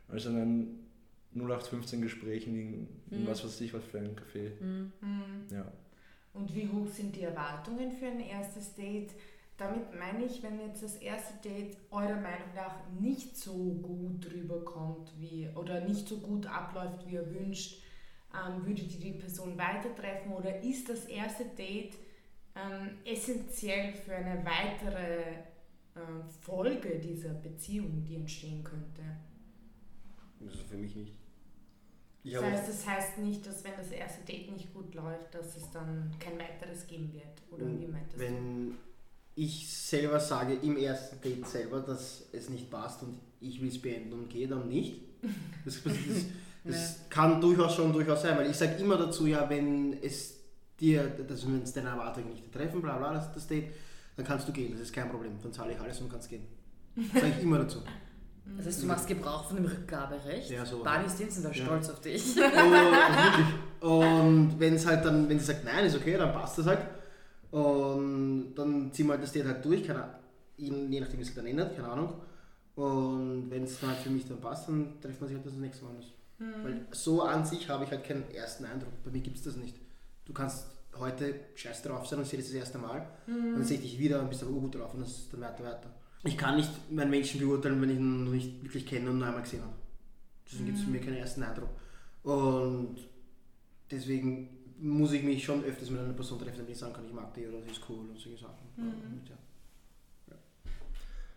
[0.09, 0.79] als an ein
[1.35, 3.27] 0815 Gespräch in, in Mhm.
[3.27, 4.51] was weiß ich, was für ein Café.
[4.61, 4.93] Mhm.
[5.01, 5.47] Mhm.
[5.51, 5.73] Ja.
[6.35, 9.13] Und wie hoch sind die Erwartungen für ein erstes Date?
[9.57, 15.11] Damit meine ich, wenn jetzt das erste Date eurer Meinung nach nicht so gut rüberkommt
[15.19, 17.83] wie oder nicht so gut abläuft, wie ihr wünscht,
[18.35, 21.95] ähm, würdet ihr die Person weiter treffen oder ist das erste Date
[22.59, 25.23] ähm, essentiell für eine weitere
[25.97, 29.03] ähm, Folge dieser Beziehung, die entstehen könnte?
[30.40, 31.14] Also für mich nicht.
[32.25, 35.57] Ich Das heißt, das heißt nicht, dass wenn das erste Date nicht gut läuft, dass
[35.57, 37.25] es dann kein weiteres geben wird.
[37.51, 38.21] Oder wie meintest du?
[38.21, 38.77] wenn
[39.35, 43.81] ich selber sage im ersten Date selber, dass es nicht passt und ich will es
[43.81, 45.01] beenden und gehe dann nicht.
[45.64, 46.25] Das, das, das,
[46.64, 50.38] das kann durchaus schon durchaus sein, weil ich sage immer dazu, ja, wenn es
[50.81, 53.73] dir, dass wenn es deine Erwartungen nicht treffen, bla bla, das, das Date,
[54.17, 56.47] dann kannst du gehen, das ist kein Problem, dann zahle ich alles und kannst gehen.
[57.12, 57.79] Das sage ich immer dazu.
[58.57, 60.51] Das heißt, du machst Gebrauch von dem Rückgaberecht.
[60.51, 60.83] Ja, so.
[60.83, 61.64] Barney Stinson war Ja.
[61.64, 62.35] stolz auf dich.
[62.35, 63.47] Und, wirklich.
[63.81, 66.81] und wenn es halt dann, wenn sie sagt, nein, ist okay, dann passt das halt.
[67.51, 70.09] Und dann ziehen wir halt das Date halt durch, keine,
[70.57, 72.14] je je nachdem, wie es sich dann ändert, keine Ahnung.
[72.75, 75.55] Und wenn es dann halt für mich dann passt, dann trifft man sich halt das
[75.55, 75.95] nächste Mal.
[76.38, 76.64] Hm.
[76.64, 78.93] Weil so an sich habe ich halt keinen ersten Eindruck.
[79.05, 79.75] Bei mir gibt es das nicht.
[80.29, 83.09] Du kannst heute scheiß drauf sein und sehe das das erste Mal.
[83.27, 85.64] Dann sehe ich dich wieder und bist aber gut drauf und das ist dann weiter,
[85.64, 85.91] weiter.
[86.25, 89.27] Ich kann nicht meinen Menschen beurteilen, wenn ich ihn noch nicht wirklich kenne und nur
[89.27, 89.75] einmal gesehen habe.
[90.45, 91.71] Deswegen gibt es für mich keinen ersten Eindruck.
[92.23, 92.97] Und
[93.91, 94.49] deswegen
[94.81, 97.33] muss ich mich schon öfters mit einer Person treffen, damit ich sagen kann, ich mag
[97.35, 98.69] die oder sie ist cool und solche Sachen.
[98.77, 100.37] Und, ja.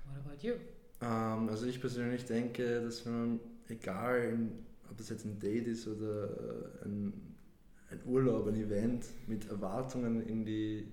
[0.05, 0.53] What about you?
[1.01, 4.37] Ähm, also ich persönlich denke, dass wenn man, egal
[4.89, 6.29] ob das jetzt ein Date ist oder
[6.83, 7.30] ein,
[7.91, 10.87] ein Urlaub, ein Event, mit Erwartungen in, die,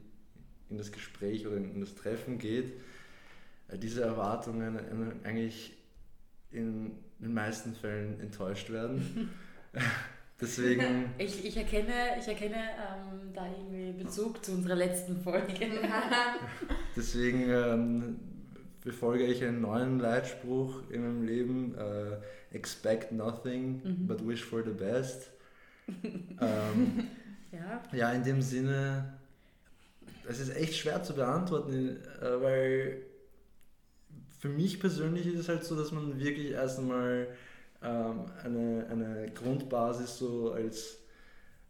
[0.68, 2.72] in das Gespräch oder in, das Treffen geht,
[3.68, 5.76] äh, diese Erwartungen äh, eigentlich
[6.50, 9.30] in den meisten Fällen enttäuscht werden.
[10.40, 15.52] Deswegen, Ich, ich erkenne, ich erkenne ähm, da irgendwie Bezug zu unserer letzten Folge.
[16.96, 18.16] deswegen ähm,
[18.84, 24.06] befolge ich einen neuen Leitspruch in meinem Leben: äh, Expect nothing, Mhm.
[24.06, 25.30] but wish for the best.
[26.40, 27.08] Ähm,
[27.50, 27.82] Ja.
[27.92, 29.14] Ja, in dem Sinne,
[30.28, 33.02] es ist echt schwer zu beantworten, äh, weil
[34.38, 37.28] für mich persönlich ist es halt so, dass man wirklich erst einmal
[37.82, 40.98] ähm, eine, eine Grundbasis so als,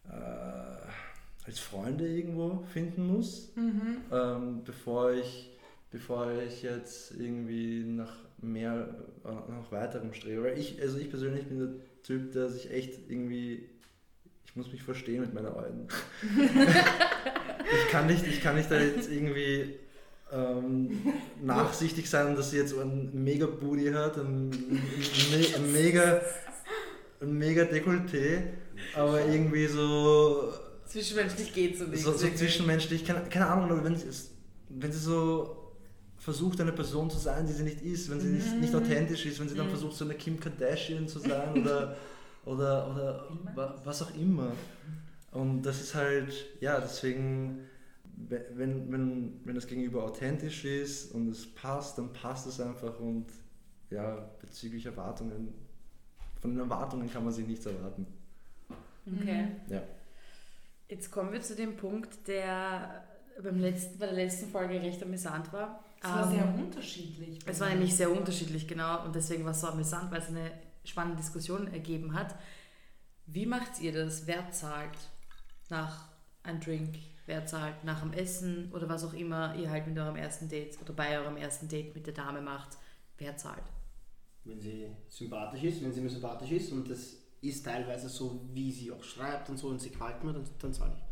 [0.08, 3.98] äh, als Freunde irgendwo finden muss, Mhm.
[4.12, 5.56] ähm, bevor, ich,
[5.92, 8.88] bevor ich jetzt irgendwie nach mehr,
[9.24, 10.42] äh, nach weiterem strebe.
[10.42, 13.68] Weil ich, also ich persönlich bin der Typ, der sich echt irgendwie
[14.58, 15.86] muss mich verstehen mit meiner Alten.
[17.72, 19.76] ich, kann nicht, ich kann nicht da jetzt irgendwie
[20.32, 21.00] ähm,
[21.42, 26.20] nachsichtig sein, dass sie jetzt so ein mega Booty hat, ein, ein, mega,
[27.20, 28.42] ein mega Dekolleté,
[28.94, 30.52] aber irgendwie so,
[30.86, 32.02] Zwischenmenschlich geht so nicht.
[32.02, 34.06] so, so zwischenmenschlich, keine, keine Ahnung, aber wenn sie,
[34.70, 35.54] wenn sie so
[36.18, 39.38] versucht, eine Person zu sein, die sie nicht ist, wenn sie nicht, nicht authentisch ist,
[39.40, 39.70] wenn sie dann Mhm.
[39.70, 41.96] versucht, so eine Kim Kardashian zu sein oder,
[42.44, 44.52] oder, oder wa- was auch immer.
[45.32, 47.60] Und das ist halt, ja, deswegen,
[48.28, 52.98] we- wenn, wenn, wenn das Gegenüber authentisch ist und es passt, dann passt es einfach
[53.00, 53.26] und
[53.90, 55.52] ja, bezüglich Erwartungen,
[56.40, 58.06] von den Erwartungen kann man sich nichts erwarten.
[59.06, 59.48] Okay.
[59.68, 59.82] Ja.
[60.88, 63.04] Jetzt kommen wir zu dem Punkt, der
[63.42, 65.82] beim letzten, bei der letzten Folge recht amüsant war.
[66.02, 67.38] Es war Ähm, sehr unterschiedlich.
[67.46, 69.04] Es war nämlich sehr unterschiedlich, genau.
[69.04, 70.50] Und deswegen war es so amüsant, weil es eine
[70.88, 72.34] spannende Diskussion ergeben hat.
[73.26, 74.26] Wie macht ihr das?
[74.26, 74.96] Wer zahlt?
[75.70, 76.08] nach
[76.42, 76.96] einem Drink,
[77.26, 80.78] wer zahlt nach dem Essen oder was auch immer ihr halt mit eurem ersten Date
[80.80, 82.78] oder bei eurem ersten Date mit der Dame macht,
[83.18, 83.64] wer zahlt.
[84.44, 88.72] Wenn sie sympathisch ist, wenn sie mir sympathisch ist und das ist teilweise so, wie
[88.72, 91.04] sie auch schreibt und so und sie gefällt mir, dann, dann zahle ich.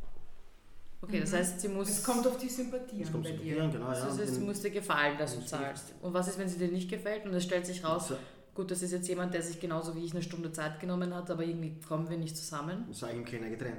[1.03, 1.91] Okay, das heißt, sie muss.
[1.91, 3.59] Es kommt auf die Sympathie Es an kommt bei dir.
[3.59, 4.07] ja, genau, ja.
[4.07, 5.93] das heißt, sie muss dir gefallen, dass du zahlst.
[6.01, 8.15] Und was ist, wenn sie dir nicht gefällt und es stellt sich raus,
[8.57, 11.31] gut, das ist jetzt jemand, der sich genauso wie ich eine Stunde Zeit genommen hat,
[11.31, 12.85] aber irgendwie kommen wir nicht zusammen?
[12.87, 13.77] Dann sage ich ihm keiner getrennt.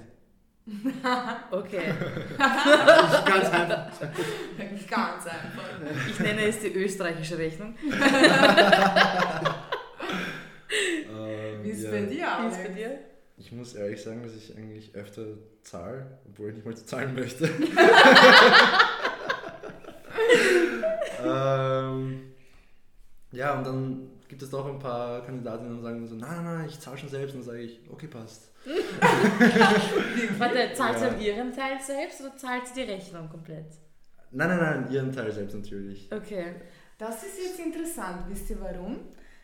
[1.49, 1.93] Okay,
[2.37, 3.89] Ganz einfach.
[4.89, 6.09] Ganz einfach.
[6.09, 7.75] ich nenne es die österreichische Rechnung.
[11.09, 11.91] Ähm, Wie ist ja.
[11.91, 12.99] bei dir, Wie ist bei dir?
[13.37, 15.23] Ich muss ehrlich sagen, dass ich eigentlich öfter
[15.63, 17.49] zahle, obwohl ich nicht mal zahlen möchte.
[21.23, 22.33] ähm,
[23.31, 26.65] ja, und dann gibt es doch ein paar Kandidatinnen, die sagen so, nein, nein, nein,
[26.69, 27.33] ich zahle schon selbst.
[27.35, 28.51] Und dann sage ich, okay, passt.
[30.37, 31.11] Warte, zahlt sie Ja.
[31.11, 33.67] an ihren Teil selbst oder zahlt sie die Rechnung komplett?
[34.31, 36.11] Nein, nein, nein, ihren Teil selbst natürlich.
[36.11, 36.55] Okay.
[36.97, 38.99] Das ist jetzt interessant, wisst ihr warum?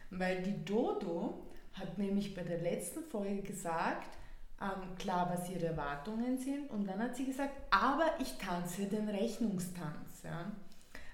[0.10, 4.18] Weil die Dodo hat nämlich bei der letzten Folge gesagt,
[4.62, 9.08] ähm, klar, was ihre Erwartungen sind, und dann hat sie gesagt, aber ich tanze den
[9.10, 10.24] Rechnungstanz.
[10.24, 10.52] Ja?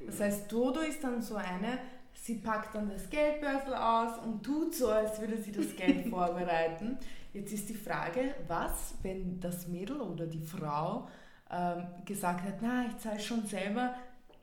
[0.05, 1.79] Das heißt, Dodo ist dann so eine,
[2.13, 6.97] sie packt dann das Geldbörsel aus und tut so, als würde sie das Geld vorbereiten.
[7.33, 11.07] Jetzt ist die Frage, was, wenn das Mädel oder die Frau
[11.51, 13.93] ähm, gesagt hat, na, ich zahle schon selber,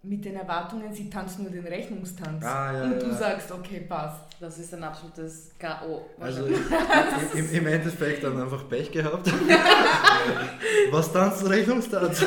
[0.08, 2.44] mit den Erwartungen, sie tanzt nur den Rechnungstanz.
[2.44, 3.14] Ah, ja, und du ja.
[3.14, 4.22] sagst, okay, passt.
[4.38, 6.06] Das ist ein absolutes K.O.
[6.20, 7.34] Also wahrscheinlich.
[7.34, 9.26] im, im Endeffekt dann einfach Pech gehabt.
[10.90, 12.24] Was tanzt Rechnungstanz?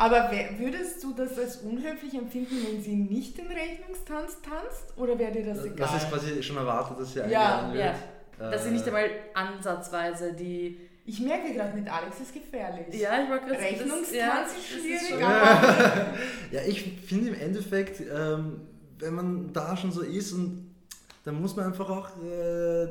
[0.00, 4.96] Aber wer- würdest du das als unhöflich empfinden, wenn sie nicht den Rechnungstanz tanzt?
[4.96, 5.76] Oder wäre dir das egal?
[5.76, 7.84] Das ist quasi schon erwartet, dass sie Ja, eingeladen wird.
[8.40, 8.50] ja.
[8.50, 10.78] Dass sie nicht Äh, einmal ansatzweise die.
[11.04, 12.86] ich merke gerade, mit Alex ist gefährlich.
[12.98, 16.06] Ja, ich wollte gerade Rechnungstanz ja, ist schwierig, aber
[16.50, 18.60] Ja, ich finde im Endeffekt, ähm,
[18.98, 20.70] wenn man da schon so ist, und
[21.24, 22.86] dann muss man einfach auch äh,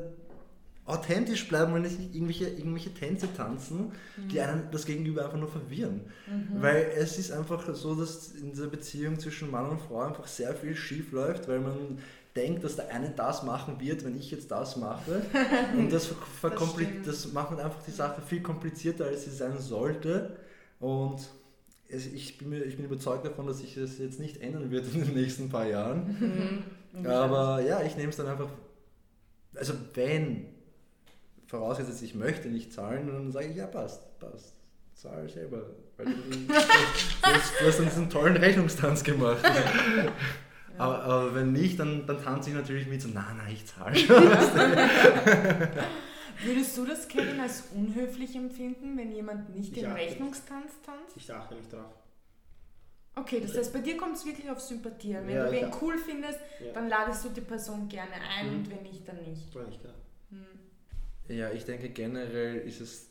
[0.90, 3.92] authentisch bleiben und nicht irgendwelche, irgendwelche Tänze tanzen,
[4.30, 6.02] die einen das Gegenüber einfach nur verwirren.
[6.54, 10.54] Weil es ist einfach so, dass in dieser Beziehung zwischen Mann und Frau einfach sehr
[10.54, 11.98] viel schief läuft, weil man
[12.36, 15.22] denkt, dass der eine das machen wird, wenn ich jetzt das mache.
[15.76, 17.06] Und das, verkompli stimmt.
[17.06, 20.36] das macht einfach die Sache viel komplizierter, als sie sein sollte.
[20.78, 21.20] Und
[21.88, 25.04] ich, bin mir, ich bin überzeugt davon, dass sich das jetzt nicht ändern wird in
[25.04, 26.64] den nächsten paar Jahren.
[26.92, 27.06] Mhm.
[27.06, 28.48] Aber ja, ich nehme es dann einfach.
[29.54, 30.46] Also, wenn,
[31.50, 34.54] vorausgesetzt, ich möchte nicht zahlen, dann sage ich, ja, passt, passt.
[34.94, 35.62] Zahl selber.
[35.96, 36.12] Weil du,
[36.48, 39.44] du, hast, du hast dann diesen tollen Rechnungstanz gemacht.
[40.78, 43.94] Aber, aber wenn nicht, dann, dann tanze ich natürlich mit so, na, na, ich zahle
[43.94, 44.16] schon.
[46.44, 50.00] würdest du das, Kevin, als unhöflich empfinden, wenn jemand nicht Ich den achte.
[50.00, 51.16] Rechnungstanz tanzt?
[51.16, 51.92] Ich achte nicht drauf.
[53.14, 55.26] Okay, das heißt, bei dir kommt es wirklich auf Sympathie an.
[55.26, 55.70] Wenn Ja, du wen ja.
[55.82, 56.72] cool findest, Ja.
[56.72, 58.56] dann ladest du die Person gerne ein Mhm.
[58.60, 59.54] und wenn nicht, dann nicht.
[59.54, 59.94] War nicht klar.
[60.30, 60.46] Hm.
[61.30, 63.06] Ja, ich denke generell ist es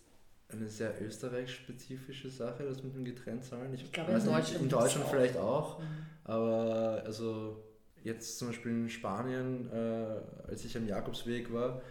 [0.49, 3.73] eine sehr österreich-spezifische Sache, das mit dem Getrennt-Zahlen.
[3.73, 5.11] Ich glaube, in Deutschland in Deutschland auch.
[5.11, 5.79] vielleicht auch.
[5.79, 5.85] Mhm.
[6.23, 7.63] Aber also
[8.03, 11.81] jetzt zum Beispiel in Spanien, äh, als ich am Jakobsweg war,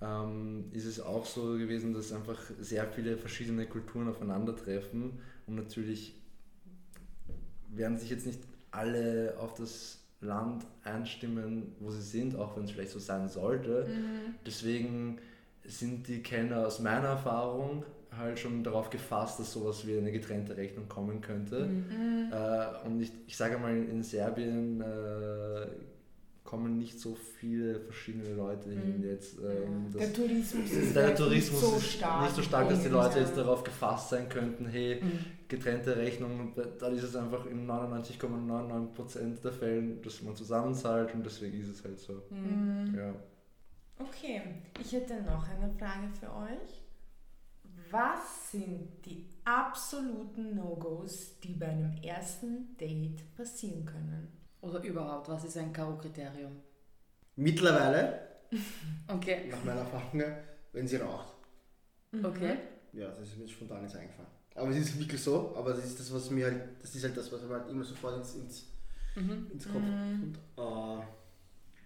[0.00, 6.14] ähm, ist es auch so gewesen, dass einfach sehr viele verschiedene Kulturen aufeinandertreffen und natürlich
[7.68, 12.70] werden sich jetzt nicht alle auf das Land einstimmen, wo sie sind, auch wenn es
[12.70, 13.86] vielleicht so sein sollte.
[13.88, 14.34] Mhm.
[14.46, 15.18] Deswegen
[15.68, 17.84] sind die Kellner aus meiner Erfahrung
[18.16, 21.66] halt schon darauf gefasst, dass sowas wie eine getrennte Rechnung kommen könnte.
[21.66, 22.32] Mhm.
[22.32, 25.66] Äh, und ich, ich sage mal, in Serbien äh,
[26.42, 29.04] kommen nicht so viele verschiedene Leute hin Mhm.
[29.10, 29.36] jetzt.
[29.38, 32.22] Ähm, Der das, Tourismus ist der vielleicht Tourismus nicht so ist stark.
[32.22, 35.10] nicht so stark, dass die Leute jetzt darauf gefasst sein könnten, hey, Mhm.
[35.46, 41.60] getrennte Rechnung, dann ist es einfach in 99,99% der Fällen, dass man zusammenzahlt und deswegen
[41.60, 42.14] ist es halt so.
[42.30, 42.96] Mhm.
[42.96, 43.14] Ja.
[43.98, 44.42] Okay,
[44.80, 46.82] ich hätte noch eine Frage für euch.
[47.90, 54.28] Was sind die absoluten No-Gos, die bei einem ersten Date passieren können?
[54.60, 56.52] Oder überhaupt, was ist ein K.O.-Kriterium?
[57.36, 58.28] Mittlerweile,
[59.08, 59.46] Okay.
[59.50, 60.22] nach meiner Erfahrung,
[60.72, 61.32] wenn sie raucht.
[62.22, 62.58] Okay.
[62.92, 64.28] Ja, das ist mir spontan jetzt eingefallen.
[64.54, 67.16] Aber es ist wirklich so, aber das ist das, was mir halt, das ist halt
[67.16, 68.66] das, was mir halt immer sofort ins, ins,
[69.14, 69.50] Mhm.
[69.52, 70.34] ins Kopf Mhm.
[70.56, 71.02] kommt.
[71.02, 71.06] Äh,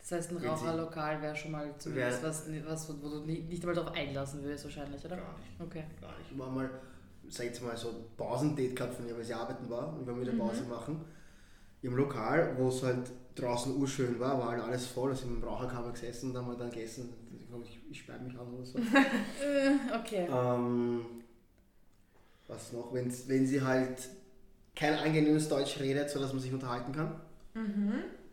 [0.03, 3.76] Das heißt, ein Raucherlokal wäre schon mal zumindest was, was, wo du nicht, nicht einmal
[3.76, 5.16] darauf einlassen würdest, wahrscheinlich, oder?
[5.16, 5.61] gar nicht.
[5.61, 5.84] Okay.
[6.00, 6.32] Gar nicht.
[6.32, 6.68] Ich war mal,
[7.28, 10.20] sag ich jetzt mal, so Pausendate gehabt von ihr, weil sie arbeiten war und wir
[10.20, 10.38] wieder Mhm.
[10.38, 11.05] Pause machen.
[11.82, 15.92] Im Lokal, wo es halt draußen urschön war, war halt alles voll, also im Raucherkammer
[15.92, 17.14] gesessen und haben wir dann gegessen.
[17.64, 18.78] Ich, ich sperre mich an oder so.
[19.40, 20.26] Äh, okay.
[20.28, 21.03] ähm,
[22.48, 22.92] was noch?
[22.92, 24.09] Wenn, wenn sie halt
[24.74, 27.20] kein angenehmes Deutsch redet, sodass man sich unterhalten kann.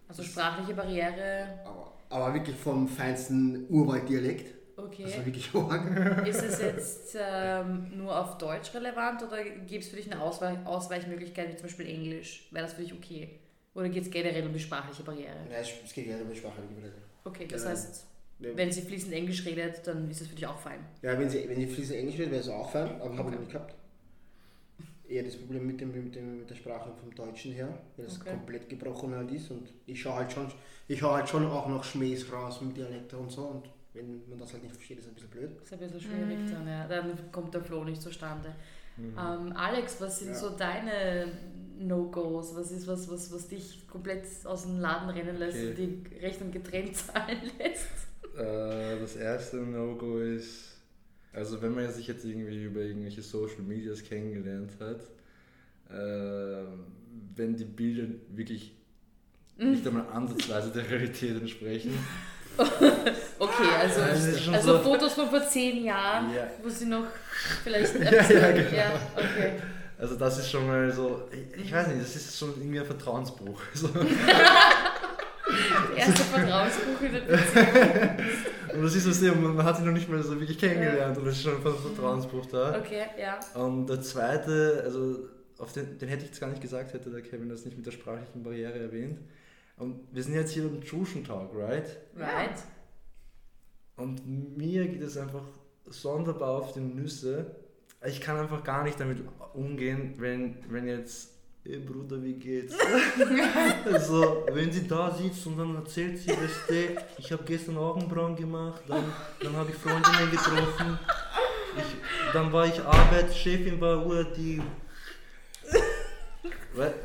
[0.10, 4.56] Also sprachliche Barriere, Aber, aber wirklich vom feinsten Urwalddialekt.
[4.76, 5.04] okay.
[5.04, 6.28] Das war wirklich arg.
[6.28, 10.58] Ist es jetzt ähm, nur auf Deutsch relevant oder gibt es für dich eine Ausweich
[10.66, 12.48] Ausweichmöglichkeit wie zum Beispiel Englisch?
[12.52, 13.40] Wäre das für dich okay?
[13.76, 15.36] Oder geht es generell um die sprachliche Barriere?
[15.50, 16.56] Nein, es geht ja um die Sprache.
[17.24, 17.70] Okay, das Ja.
[17.70, 18.06] heißt,
[18.40, 20.80] wenn sie fließend Englisch redet, dann ist das für dich auch fein.
[21.04, 23.34] Ja, wenn sie, wenn sie fließend Englisch redet, wäre es auch fein, aber habe Okay.
[23.34, 23.76] ich nicht gehabt.
[25.10, 28.20] Eher das Problem mit, dem, mit, dem, mit der Sprache vom Deutschen her, weil es
[28.22, 28.30] Okay.
[28.32, 30.48] komplett gebrochen halt ist und ich schaue halt schon,
[30.88, 34.38] ich schaue halt schon auch noch Schmähs raus mit Dialekt und so und wenn man
[34.38, 35.50] das halt nicht versteht, ist es ein bisschen blöd.
[35.56, 36.52] Das ist ein bisschen schwierig Mhm.
[36.52, 36.88] dann, ja.
[36.88, 38.56] Dann kommt der Flow nicht zustande.
[38.98, 39.14] Mhm.
[39.18, 40.36] Ähm, Alex, was sind Ja.
[40.36, 41.26] so deine
[41.80, 42.56] No-Gos?
[42.56, 45.70] Was ist was, was, was dich komplett aus dem Laden rennen lässt Okay.
[45.70, 45.76] und
[46.12, 47.88] die Rechnung getrennt zahlen lässt?
[48.38, 50.69] Äh, das erste No-Go ist,
[51.34, 55.02] also wenn man sich jetzt irgendwie über irgendwelche Social Medias kennengelernt hat,
[55.96, 56.64] äh,
[57.36, 58.74] wenn die Bilder wirklich
[59.58, 61.94] nicht einmal ansatzweise der Realität entsprechen.
[63.42, 64.02] Okay, also,
[64.38, 66.46] schon also so- Fotos von vor zehn Jahren, Ja.
[66.62, 67.06] wo sie noch
[67.64, 67.96] vielleicht.
[68.02, 68.76] Ja, ja, genau.
[68.76, 69.54] ja okay.
[69.98, 72.86] Also das ist schon mal so, ich, ich weiß nicht, das ist schon irgendwie ein
[72.86, 73.62] Vertrauensbruch.
[73.74, 73.88] So.
[75.96, 78.10] Erster Vertrauensbuch in der Beziehung.
[78.74, 81.28] Und das ist das Ding, man hat sich noch nicht mal so wirklich kennengelernt und
[81.28, 82.78] es ist schon ein Vertrauensbruch da.
[82.80, 83.40] Okay, ja.
[83.62, 87.22] Und der zweite, also auf den, den hätte ich jetzt gar nicht gesagt, hätte der
[87.22, 89.20] Kevin das nicht mit der sprachlichen Barriere erwähnt.
[89.78, 91.98] Und wir sind jetzt hier beim Tschuschen Talk, right?
[92.16, 92.64] Right.
[93.96, 95.44] Und mir geht es einfach
[95.86, 97.56] sonderbar auf die Nüsse.
[98.06, 101.34] Ich kann einfach gar nicht damit umgehen, wenn, wenn jetzt,
[101.70, 102.76] hey Bruder, wie geht's?
[103.86, 106.74] also, wenn sie da sitzt und dann erzählt sie, weißt du,
[107.18, 109.04] ich habe gestern Augenbrauen gemacht, dann,
[109.42, 111.00] dann habe ich Freundinnen getroffen,
[111.78, 114.62] ich, dann war ich Arbeit, Chefin war Uhr, die...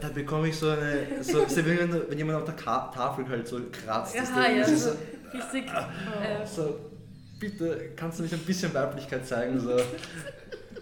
[0.00, 3.58] Da bekomme ich so eine, so, wenn, wenn jemand auf der Ka Tafel halt so
[3.72, 4.16] kratzt.
[4.16, 4.90] Aha, ja, so
[5.32, 5.64] richtig.
[5.66, 6.78] Äh, so,
[7.40, 9.58] bitte, kannst du nicht ein bisschen Weiblichkeit zeigen?
[9.58, 9.76] So.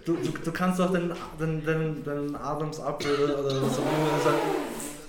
[0.05, 3.83] Du, du, du kannst auch deinen, deinen, deinen, deinen Adamsapfel oder, oder so,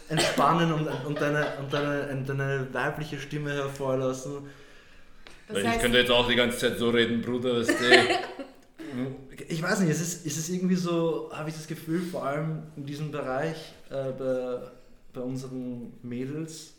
[0.09, 4.33] entspannen und, und, deine, und deine, deine weibliche Stimme hervorlassen.
[5.47, 7.73] Das Weil ich heißt, könnte jetzt auch die ganze Zeit so reden, Bruder, weißt du.
[9.47, 12.61] Ich weiß nicht, es ist, es ist irgendwie so, habe ich das Gefühl, vor allem
[12.75, 14.59] in diesem Bereich äh, bei,
[15.13, 16.75] bei unseren Mädels,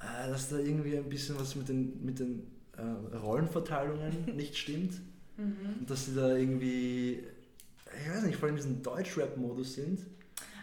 [0.00, 4.94] äh, dass da irgendwie ein bisschen was mit den, mit den äh, Rollenverteilungen nicht stimmt.
[5.36, 7.24] Und dass sie da irgendwie,
[8.00, 10.00] ich weiß nicht, vor allem in diesem Deutschrap-Modus sind.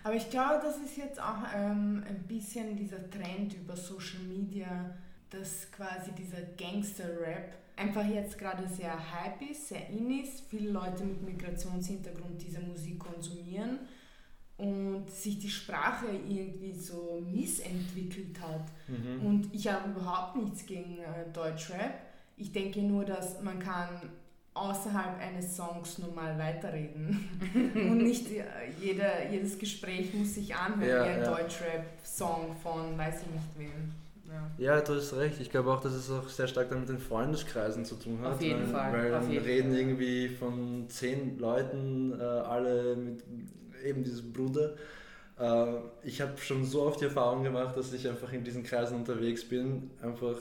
[0.04, 4.96] Aber ich glaube, das ist jetzt auch ähm, ein bisschen dieser Trend über Social Media,
[5.30, 10.42] dass quasi dieser Gangster-Rap einfach jetzt gerade sehr hype ist, sehr in ist.
[10.50, 13.80] Viele Leute mit Migrationshintergrund diese Musik konsumieren
[14.58, 18.66] und sich die Sprache irgendwie so missentwickelt hat.
[19.24, 21.94] Und ich habe überhaupt nichts gegen äh, Deutschrap.
[22.38, 23.90] Ich denke nur, dass man kann
[24.54, 27.30] außerhalb eines Songs normal weiterreden.
[27.74, 28.44] Und nicht äh,
[28.80, 31.36] jeder, jedes Gespräch muss sich anhören Ja, wie ein ja.
[31.36, 33.92] Deutschrap-Song von weiß ich nicht wem.
[34.28, 34.76] Ja.
[34.76, 35.40] Ja, du hast recht.
[35.40, 38.34] Ich glaube auch, dass es auch sehr stark dann mit den Freundeskreisen zu tun hat.
[38.34, 39.80] Auf jeden weil, Fall, Weil dann reden Fall.
[39.80, 43.24] irgendwie von zehn Leuten, äh, alle mit
[43.84, 44.76] eben diesem Bruder.
[45.40, 45.74] Äh,
[46.04, 49.48] ich habe schon so oft die Erfahrung gemacht, dass ich einfach in diesen Kreisen unterwegs
[49.48, 50.36] bin, einfach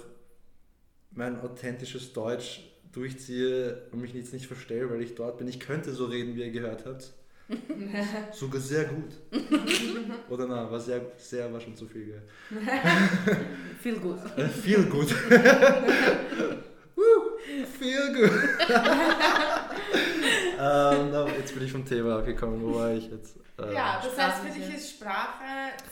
[1.13, 5.49] mein authentisches Deutsch durchziehe und mich jetzt nicht verstelle, weil ich dort bin.
[5.49, 7.13] Ich könnte so reden, wie ihr gehört habt.
[8.33, 9.13] Sogar sehr gut.
[10.29, 12.07] Oder na, war sehr, sehr, war schon zu viel.
[12.07, 12.23] Gell?
[13.83, 14.19] viel gut.
[14.37, 15.11] Äh, Viel gut.
[17.79, 18.31] Viel gut.
[20.71, 22.63] Ähm, jetzt bin ich vom Thema abgekommen.
[22.63, 23.37] Wo war ich jetzt?
[23.59, 25.45] Äh, Ja, das heißt, für dich ist Sprache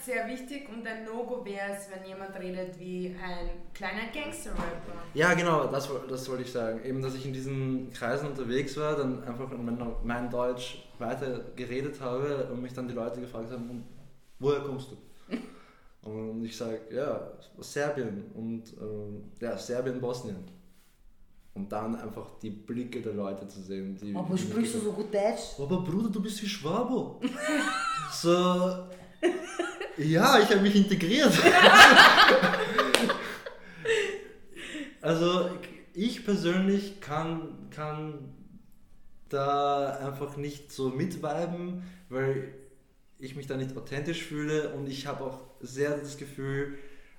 [0.03, 4.93] sehr wichtig und ein No-Go wäre es, wenn jemand redet wie ein kleiner Gangster-Rapper.
[5.13, 6.83] Ja, genau, das, das wollte ich sagen.
[6.83, 11.41] Eben, dass ich in diesen Kreisen unterwegs war, dann einfach in mein, mein Deutsch weiter
[11.55, 13.83] geredet habe und mich dann die Leute gefragt haben, "Und
[14.39, 14.97] woher kommst du?
[16.01, 20.37] Und ich sage, ja, aus Serbien und ähm, ja, Serbien, Bosnien.
[21.59, 23.97] Und dann einfach die Blicke der Leute zu sehen.
[24.01, 25.59] Die, Aber sprichst du so gut Deutsch?
[25.59, 27.19] Aber Bruder, du bist wie Schwabo.
[28.13, 28.87] so.
[29.97, 31.33] Ja, ich habe mich integriert.
[35.01, 35.49] also
[35.93, 38.33] ich persönlich kann, kann
[39.27, 42.53] da einfach nicht so mitviben, weil
[43.17, 46.77] ich mich da nicht authentisch fühle und ich habe auch sehr das Gefühl,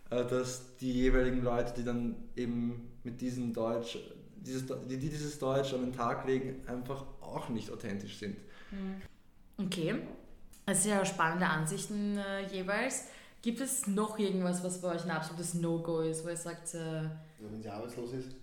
[0.09, 3.99] äh, dass die jeweiligen Leute, die dann eben mit diesem Deutsch,
[4.41, 8.37] dieses, die, die dieses Deutsch an den Tag legen, einfach auch nicht authentisch sind.
[9.59, 9.95] Okay.
[10.67, 13.05] Also sehr spannende Ansichten äh, jeweils.
[13.43, 17.03] Gibt es noch irgendwas, was bei euch ein absolutes No-Go ist, wo ihr sagt, äh,
[17.39, 18.37] wenn sie arbeitslos ist.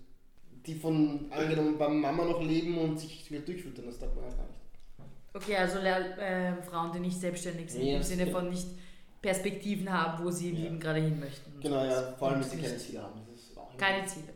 [0.65, 4.35] Die von, angenommen, beim Mama noch leben und sich wieder durchfüttern, das darf man halt
[4.35, 5.35] gar nicht.
[5.35, 8.67] okay, also äh, Frauen, die nicht selbstständig sind, Ja, im Sinne von nicht
[9.21, 10.63] Perspektiven haben, wo sie im Ja.
[10.63, 11.59] Leben gerade hin möchten.
[11.61, 13.21] Genau, ja, vor allem, dass sie keine Ziele haben.
[13.31, 14.27] Das ist auch Keine Ziele.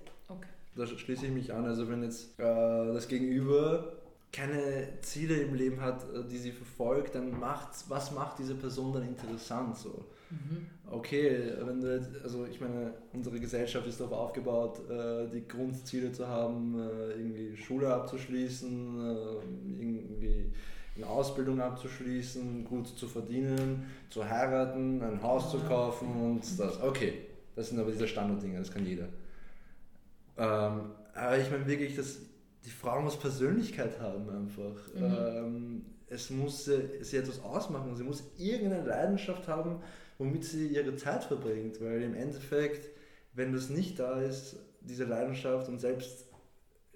[0.75, 1.65] Da schließe ich mich an.
[1.65, 2.43] Also wenn jetzt äh,
[2.93, 3.93] das Gegenüber
[4.31, 8.93] keine Ziele im Leben hat, äh, die sie verfolgt, dann macht's, was macht diese Person
[8.93, 10.05] dann interessant so?
[10.29, 10.67] Mhm.
[10.89, 16.11] Okay, wenn du jetzt, also ich meine, unsere Gesellschaft ist darauf aufgebaut, äh, die Grundziele
[16.11, 20.51] zu haben, äh, irgendwie Schule abzuschließen, äh, irgendwie
[20.95, 26.81] eine Ausbildung abzuschließen, gut zu verdienen, zu heiraten, ein Haus zu kaufen und das.
[26.81, 27.13] Okay,
[27.55, 29.07] das sind aber diese Standarddinge, das kann jeder.
[30.41, 32.17] Ähm, aber ich meine wirklich, dass
[32.65, 34.93] die Frau muss Persönlichkeit haben einfach.
[34.93, 35.03] Mhm.
[35.03, 37.95] Ähm, es muss sie, sie etwas ausmachen.
[37.95, 39.81] Sie muss irgendeine Leidenschaft haben,
[40.17, 41.79] womit sie ihre Zeit verbringt.
[41.81, 42.89] Weil im Endeffekt,
[43.33, 46.25] wenn das nicht da ist, diese Leidenschaft und selbst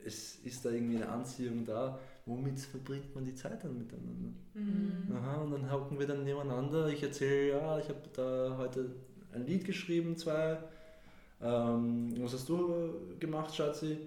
[0.04, 4.34] es ist da irgendwie eine Anziehung da, womit verbringt man die Zeit dann miteinander?
[4.54, 5.16] Mhm.
[5.16, 6.88] Aha, und dann hocken wir dann nebeneinander.
[6.90, 8.96] Ich erzähle, ja, ich habe da heute
[9.34, 10.58] ein Lied geschrieben, zwei.
[11.42, 13.98] Ähm, was hast du äh, gemacht, Schatzi?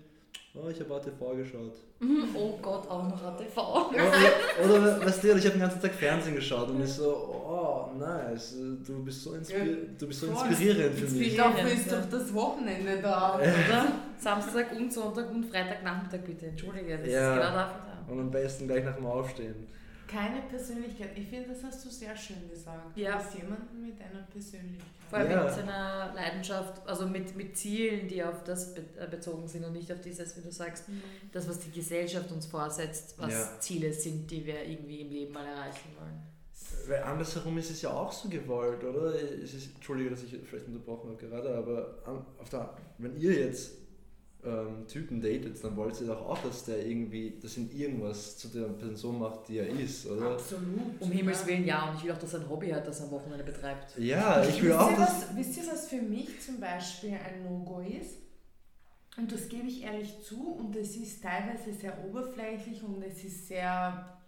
[0.55, 1.74] Oh, ich habe ATV geschaut.
[2.35, 3.57] Oh Gott, auch noch ATV.
[3.59, 7.97] Oder, oder weißt du, ich habe den ganzen Tag Fernsehen geschaut und ich so, oh,
[7.99, 8.55] nice,
[8.87, 11.29] du bist so, inspir Ja, du bist so inspirierend für mich.
[11.37, 11.59] Inspirierend.
[11.59, 13.35] Dafür ist doch das Wochenende da.
[13.37, 13.87] Oder?
[14.18, 16.47] Samstag und Sonntag und Freitagnachmittag bitte.
[16.47, 17.35] Entschuldige, das Ja.
[17.35, 18.12] ist genau dafür da.
[18.12, 19.55] Und am besten gleich nach dem Aufstehen.
[20.09, 21.11] Keine Persönlichkeit.
[21.17, 22.97] Ich finde, das hast du sehr schön gesagt.
[22.97, 23.19] Ja.
[23.19, 24.87] Du bist jemanden mit einer Persönlichkeit.
[25.11, 25.45] Vor allem Ja.
[25.45, 29.93] mit seiner Leidenschaft, also mit, mit Zielen, die auf das äh, bezogen sind und nicht
[29.93, 30.85] auf dieses, wie du sagst,
[31.33, 33.61] das, was die Gesellschaft uns vorsetzt, was Ja.
[33.61, 36.23] Ziele sind, die wir irgendwie im Leben mal erreichen wollen.
[36.89, 39.15] Weil andersherum ist es ja auch so gewollt, oder?
[39.15, 41.99] Es ist, Entschuldige, dass ich vielleicht unterbrochen habe gerade, aber
[42.39, 43.73] auf der, wenn ihr jetzt
[44.45, 48.49] ähm, Typen datet, dann wollt ihr doch auch, dass der irgendwie, dass ihn irgendwas zu
[48.49, 50.32] der Person macht, die er ist, oder?
[50.32, 51.01] Absolut.
[51.01, 53.07] Um Himmels Willen ja, und ich will auch, dass er ein Hobby hat, das er
[53.07, 53.99] am Wochenende betreibt.
[53.99, 57.43] Ja, ich will wisst, auch, ihr, was, wisst ihr, was für mich zum Beispiel ein
[57.45, 58.18] No-Go ist?
[59.16, 63.49] Und das gebe ich ehrlich zu und es ist teilweise sehr oberflächlich und es ist
[63.49, 64.20] sehr,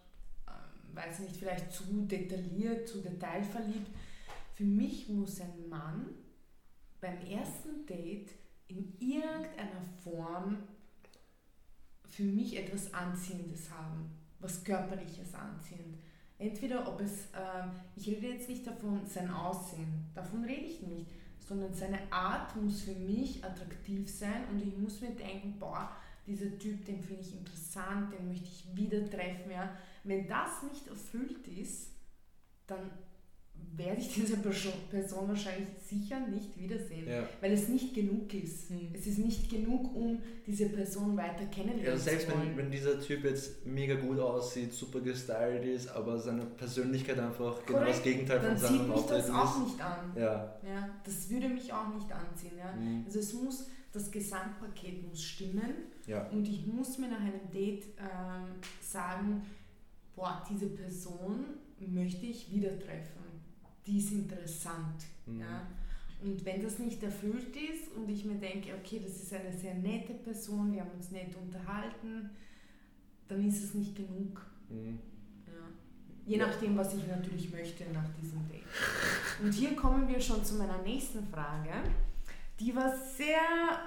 [0.49, 3.89] ähm, weiß nicht, vielleicht zu detailliert, zu detailverliebt.
[4.55, 6.07] Für mich muss ein Mann
[7.01, 8.31] beim ersten Date
[8.71, 10.59] in irgendeiner Form
[12.09, 14.11] für mich etwas Anziehendes haben,
[14.41, 15.99] was körperliches anziehend.
[16.39, 21.07] Entweder ob es, ähm, ich rede jetzt nicht davon, sein Aussehen, davon rede ich nicht,
[21.39, 25.91] sondern seine Art muss für mich attraktiv sein und ich muss mir denken, boah,
[26.27, 29.51] dieser Typ, den finde ich interessant, den möchte ich wieder treffen.
[29.51, 29.77] Ja.
[30.05, 31.91] Wenn das nicht erfüllt ist,
[32.67, 32.91] dann
[33.77, 37.27] werde ich diese Perso- Person wahrscheinlich sicher nicht wiedersehen, Ja.
[37.41, 38.69] weil es nicht genug ist.
[38.71, 38.91] Hm.
[38.93, 42.51] Es ist nicht genug, um diese Person weiter kennenlernen Ja, selbst zu wollen.
[42.51, 47.65] wenn, wenn dieser Typ jetzt mega gut aussieht, super gestylt ist, aber seine Persönlichkeit einfach
[47.65, 49.63] genau das Korrekt, Gegenteil dann von seinem mich das Auftreten auch ist.
[49.65, 50.13] nicht an.
[50.17, 50.61] Ja.
[50.67, 52.53] Ja, das würde mich auch nicht anziehen.
[52.59, 52.73] Ja.
[52.73, 53.05] Mhm.
[53.07, 55.75] Also es muss, das Gesamtpaket muss stimmen
[56.07, 56.29] Ja.
[56.29, 58.47] und ich muss mir nach einem Date ähm,
[58.83, 59.43] sagen,
[60.15, 61.45] boah, diese Person
[61.81, 63.21] möchte ich wieder treffen.
[63.87, 65.05] Die ist interessant.
[65.27, 65.41] Mhm.
[65.41, 65.67] Ja.
[66.23, 69.75] Und wenn das nicht erfüllt ist und ich mir denke, okay, das ist eine sehr
[69.75, 72.31] nette Person, wir haben uns nett unterhalten,
[73.27, 74.45] dann ist es nicht genug.
[74.69, 74.99] Mhm.
[75.47, 75.53] Ja.
[76.27, 78.65] Je nachdem, was ich natürlich möchte nach diesem Date.
[79.43, 81.71] Und hier kommen wir schon zu meiner nächsten Frage.
[82.59, 83.39] Die war sehr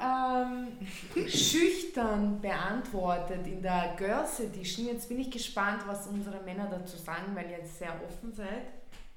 [0.02, 0.70] ähm,
[1.30, 4.88] schüchtern beantwortet in der Girls Edition.
[4.88, 8.64] Jetzt bin ich gespannt, was unsere Männer dazu sagen, weil ihr jetzt sehr offen seid.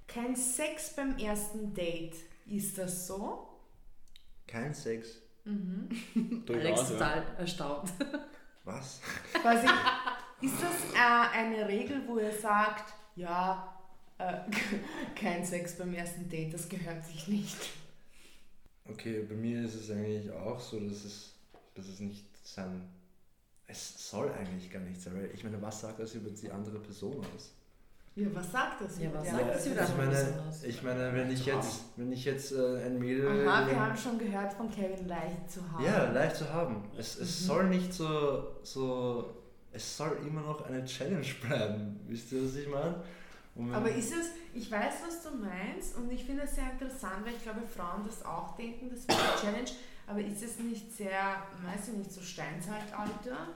[0.07, 2.17] Kein Sex beim ersten Date.
[2.47, 3.49] Ist das so?
[4.47, 5.21] Kein Sex.
[5.45, 5.89] Mhm.
[6.49, 6.87] Alex ja.
[6.87, 7.93] total erstaunt.
[8.65, 9.01] Was?
[9.33, 9.67] Quasi,
[10.43, 13.77] ist das äh, eine Regel, wo ihr sagt, ja,
[14.19, 14.41] äh,
[15.15, 17.57] kein Sex beim ersten Date, das gehört sich nicht?
[18.89, 21.35] Okay, bei mir ist es eigentlich auch so, dass es,
[21.75, 22.89] dass es nicht sein.
[23.69, 26.79] Es soll eigentlich gar nicht sein, weil ich meine, was sagt das über die andere
[26.79, 27.56] Person aus?
[28.17, 28.99] Ja, was sagt das?
[28.99, 32.25] Ja, was die sagt das über ich meine, ich meine, wenn ich jetzt, wenn ich
[32.25, 33.47] jetzt äh, ein Mädel.
[33.47, 35.85] Aha, wir haben schon gehört von Kevin leicht zu haben.
[35.85, 36.83] Ja, leicht zu haben.
[36.97, 37.45] Es, es Mhm.
[37.47, 39.35] soll nicht so, so.
[39.71, 42.01] Es soll immer noch eine Challenge bleiben.
[42.09, 43.03] Wisst ihr, was ich meine?
[43.75, 47.35] Aber ist es, ich weiß, was du meinst und ich finde es sehr interessant, weil
[47.35, 49.71] ich glaube, Frauen das auch denken, das wäre eine Challenge,
[50.07, 51.11] aber ist es nicht sehr,
[51.65, 53.49] weiß ich nicht, so Steinzeitalter?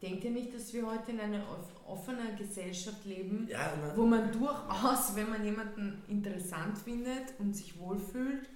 [0.00, 4.06] Denkt ihr nicht, dass wir heute in einer off- offener Gesellschaft leben, ja, na, wo
[4.06, 8.48] man durchaus, wenn man jemanden interessant findet und sich wohlfühlt,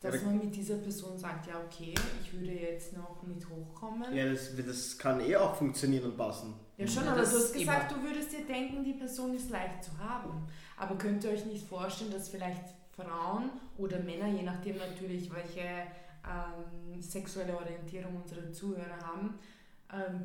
[0.00, 4.14] dass man mit dieser Person sagt, ja okay, ich würde jetzt noch mit hochkommen.
[4.14, 6.54] Ja, das, das kann eh auch funktionieren und passen.
[6.76, 9.50] Ja schon, Ja, aber das du hast gesagt, du würdest dir denken, die Person ist
[9.50, 10.46] leicht zu haben.
[10.76, 12.62] Aber könnt ihr euch nicht vorstellen, dass vielleicht
[12.94, 15.60] Frauen oder Männer, je nachdem natürlich, welche
[16.24, 19.38] ähm, sexuelle Orientierung unsere Zuhörer haben,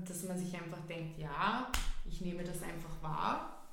[0.07, 1.71] dass man sich einfach denkt, ja,
[2.05, 3.63] ich nehme das einfach wahr,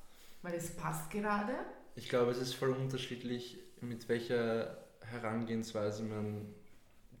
[0.41, 1.53] weil es passt gerade.
[1.95, 6.53] Ich glaube, es ist voll unterschiedlich, mit welcher Herangehensweise man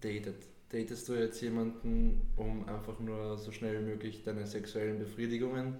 [0.01, 0.45] datet.
[0.71, 5.79] Datest du jetzt jemanden, um einfach nur so schnell wie möglich deine sexuellen Befriedigungen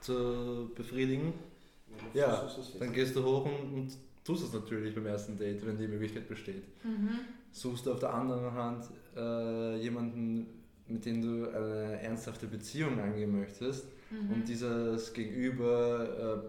[0.00, 1.34] zu befriedigen?
[2.14, 5.86] Ja, Dann gehst du hoch und, und tust es natürlich beim ersten Date, wenn die
[5.88, 6.64] Möglichkeit besteht.
[7.52, 8.84] Suchst du auf der anderen Hand
[9.16, 10.59] äh, jemanden,
[10.90, 14.32] mit dem du eine ernsthafte Beziehung angehen möchtest Mhm.
[14.32, 16.42] und dieses Gegenüber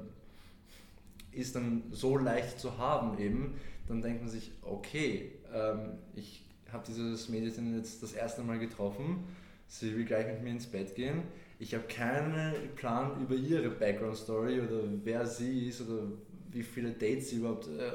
[1.33, 3.55] äh, ist dann so leicht zu haben eben,
[3.87, 9.23] dann denkt man sich, okay, ähm, ich habe dieses Mädchen jetzt das erste Mal getroffen,
[9.67, 11.23] sie will gleich mit mir ins Bett gehen,
[11.59, 16.03] ich habe keinen Plan über ihre Background-Story oder wer sie ist oder
[16.51, 17.91] wie viele Dates sie überhaupt äh,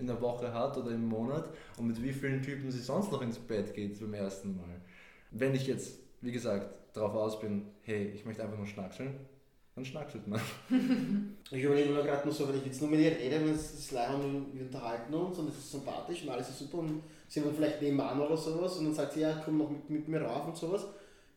[0.00, 3.20] in der Woche hat oder im Monat und mit wie vielen Typen sie sonst noch
[3.20, 4.80] ins Bett geht zum ersten Mal.
[5.32, 6.66] Wenn ich jetzt, wie gesagt,
[6.96, 9.14] darauf aus bin, hey, ich möchte einfach nur schnackseln,
[9.74, 10.40] dann schnackselt man.
[11.50, 13.74] Ich überlege mir gerade nur so, wenn ich jetzt nur mit ihr rede, wenn es
[13.74, 17.02] ist leid und wir unterhalten uns und es ist sympathisch und alles ist super und
[17.28, 20.08] sie wohnt vielleicht nebenan oder sowas und dann sagt sie, ja, komm noch mit, mit
[20.08, 20.86] mir rauf und sowas.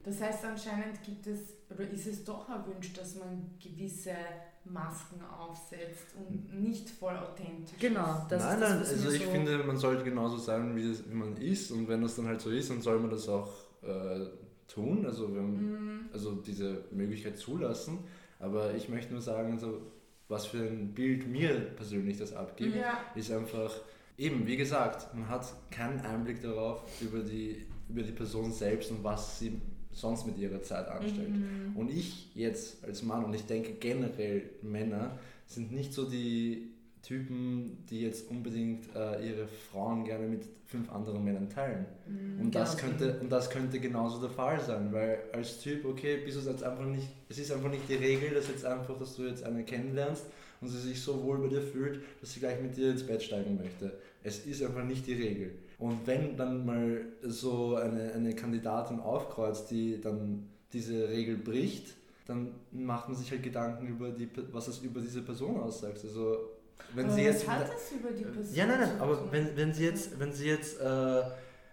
[0.04, 1.40] Das heißt, anscheinend gibt es,
[1.70, 4.16] oder ist es doch erwünscht, dass man gewisse
[4.64, 8.28] Masken aufsetzt und nicht voll authentisch Genau, ist.
[8.30, 11.10] das nein, ist das, nein, also ich so finde, man sollte genauso sein, wie, das,
[11.10, 13.50] wie man ist und wenn das dann halt so ist, dann soll man das auch
[13.88, 14.26] äh,
[14.68, 16.00] tun, also, wenn, Mhm.
[16.12, 18.00] also diese Möglichkeit zulassen.
[18.40, 19.82] Aber ich möchte nur sagen, also,
[20.28, 23.72] was für ein Bild mir persönlich das abgibt, Ja, ist einfach,
[24.18, 29.04] eben wie gesagt, man hat keinen Einblick darauf über die, über die Person selbst und
[29.04, 29.62] was sie
[29.92, 31.30] sonst mit ihrer Zeit anstellt.
[31.30, 31.76] Mhm.
[31.76, 36.72] Und ich jetzt als Mann, und ich denke generell Männer, sind nicht so die
[37.06, 41.86] Typen, die jetzt unbedingt äh, ihre Frauen gerne mit fünf anderen Männern teilen.
[42.08, 42.42] Mhm.
[42.42, 46.44] Und das, könnte, und das könnte genauso der Fall sein, weil als Typ, okay, bist
[46.44, 49.24] du jetzt einfach nicht, es ist einfach nicht die Regel, dass jetzt einfach, dass du
[49.24, 50.26] jetzt eine kennenlernst
[50.62, 53.22] und sie sich so wohl bei dir fühlt, dass sie gleich mit dir ins Bett
[53.22, 53.94] steigen möchte.
[54.24, 55.52] Es ist einfach nicht die Regel.
[55.78, 61.94] Und wenn dann mal so eine, eine Kandidatin aufkreuzt, die dann diese Regel bricht,
[62.26, 66.00] dann macht man sich halt Gedanken über die, was es über diese Person aussagt.
[66.04, 66.55] Also
[66.94, 68.56] wenn Aber sie jetzt hat das über die Person?
[68.56, 71.22] ja, nein, nein, aber wenn, wenn sie jetzt, wenn sie jetzt, äh,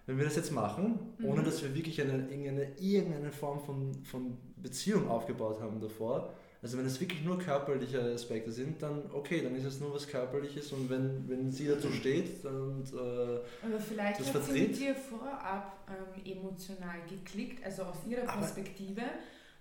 [0.06, 1.44] wenn wir das jetzt machen, ohne Mhm.
[1.44, 6.86] dass wir wirklich eine, irgendeine, irgendeine Form von, von Beziehung aufgebaut haben davor, also wenn
[6.86, 10.88] es wirklich nur körperliche Aspekte sind, dann okay, dann ist es nur was Körperliches und
[10.90, 14.94] wenn, wenn sie dazu steht und äh, Aber vielleicht das hat sie vertritt- mit dir
[14.94, 19.02] vorab ähm, emotional geklickt, also aus ihrer Perspektive.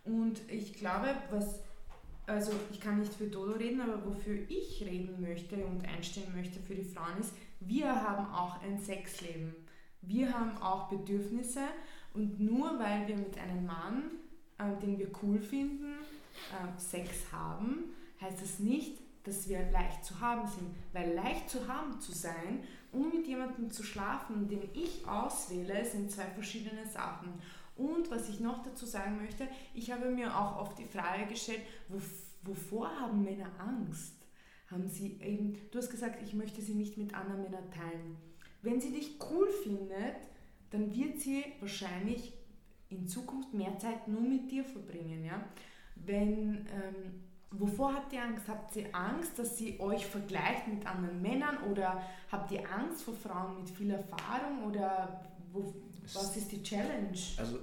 [0.03, 1.59] Und ich glaube, was,
[2.28, 6.59] also ich kann nicht für Dodo reden, aber wofür ich reden möchte und einstehen möchte
[6.59, 9.55] für die Frauen ist, wir haben auch ein Sexleben.
[10.01, 11.61] Wir haben auch Bedürfnisse
[12.13, 14.03] und nur weil wir mit einem Mann,
[14.57, 15.93] äh, den wir cool finden,
[16.51, 20.76] äh, Sex haben, heißt es nicht, dass wir leicht zu haben sind.
[20.93, 26.11] Weil leicht zu haben zu sein und mit jemandem zu schlafen, den ich auswähle, sind
[26.11, 27.30] zwei verschiedene Sachen.
[27.82, 31.61] Und was ich noch dazu sagen möchte, ich habe mir auch oft die Frage gestellt,
[32.43, 34.13] wovor haben Männer Angst?
[34.69, 38.17] Haben sie eben, du hast gesagt, ich möchte sie nicht mit anderen Männern teilen.
[38.61, 40.17] Wenn sie dich cool findet,
[40.69, 42.34] dann wird sie wahrscheinlich
[42.89, 45.25] in Zukunft mehr Zeit nur mit dir verbringen.
[45.25, 45.43] Ja?
[45.95, 48.47] Wenn, ähm, wovor habt ihr Angst?
[48.47, 53.15] Habt ihr Angst, dass sie euch vergleicht mit anderen Männern oder habt ihr Angst vor
[53.15, 55.73] Frauen mit viel Erfahrung oder wo,
[56.13, 57.17] was ist die Challenge?
[57.38, 57.59] also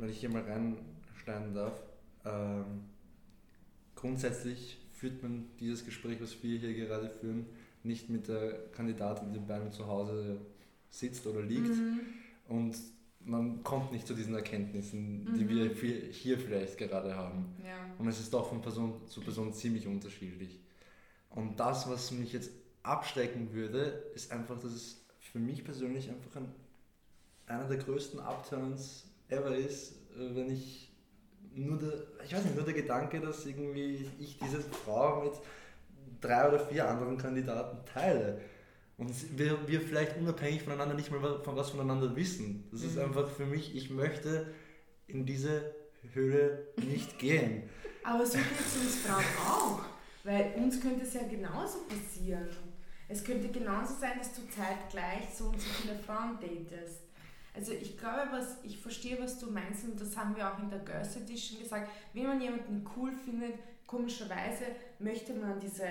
[0.00, 1.82] wenn ich hier mal reinschneiden darf,
[2.24, 2.84] ähm,
[3.94, 7.46] grundsätzlich führt man dieses Gespräch, was wir hier gerade führen,
[7.82, 10.40] nicht mit der Kandidatin, die bei einem zu Hause
[10.90, 11.68] sitzt oder liegt.
[11.68, 12.00] Mhm.
[12.48, 12.76] Und
[13.20, 15.48] man kommt nicht zu diesen Erkenntnissen, die Mhm.
[15.48, 17.46] wir vi- hier vielleicht gerade haben.
[17.64, 17.76] Ja.
[17.98, 20.58] Und es ist doch von Person zu Person ziemlich unterschiedlich.
[21.30, 22.50] Und das, was mich jetzt
[22.82, 26.52] abschrecken würde, ist einfach, dass es für mich persönlich einfach ein,
[27.46, 30.92] einer der größten Upturns ever ist, äh, wenn ich
[31.54, 31.92] nur der,
[32.24, 35.32] ich weiß nicht, nur der Gedanke, dass irgendwie ich diese Frau mit
[36.20, 38.40] drei oder vier anderen Kandidaten teile.
[38.96, 42.68] Und wir, wir vielleicht unabhängig voneinander nicht mal von was voneinander wissen.
[42.70, 43.04] Das ist Mhm.
[43.04, 44.52] einfach für mich, ich möchte
[45.06, 45.74] in diese
[46.12, 47.68] Höhle nicht gehen.
[48.04, 49.80] Aber so geht es uns Frauen auch.
[50.22, 52.48] Weil uns könnte es ja genauso passieren.
[53.08, 57.00] Es könnte genauso sein, dass du zeitgleich so und so viele Frauen datest.
[57.54, 60.70] Also ich glaube, was ich verstehe, was du meinst und das haben wir auch in
[60.70, 61.90] der Girls Edition gesagt.
[62.12, 63.54] Wenn man jemanden cool findet,
[63.86, 64.64] komischerweise
[65.00, 65.86] möchte man diese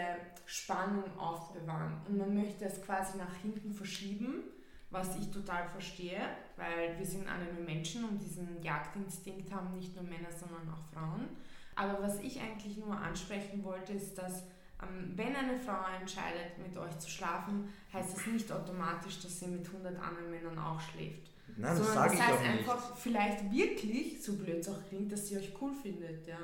[0.45, 4.43] Spannung aufbewahren und man möchte es quasi nach hinten verschieben,
[4.89, 6.21] was ich total verstehe,
[6.55, 10.93] weil wir sind alle nur Menschen und diesen Jagdinstinkt haben nicht nur Männer, sondern auch
[10.93, 11.27] Frauen.
[11.75, 14.43] Aber was ich eigentlich nur ansprechen wollte, ist, dass
[14.81, 19.47] ähm, wenn eine Frau entscheidet, mit euch zu schlafen, heißt es nicht automatisch, dass sie
[19.47, 21.28] mit 100 anderen Männern auch schläft.
[21.59, 22.59] Nein, das sage ich heißt auch nicht.
[22.59, 26.37] einfach vielleicht wirklich, so blöd es auch klingt, dass sie euch cool findet, ja.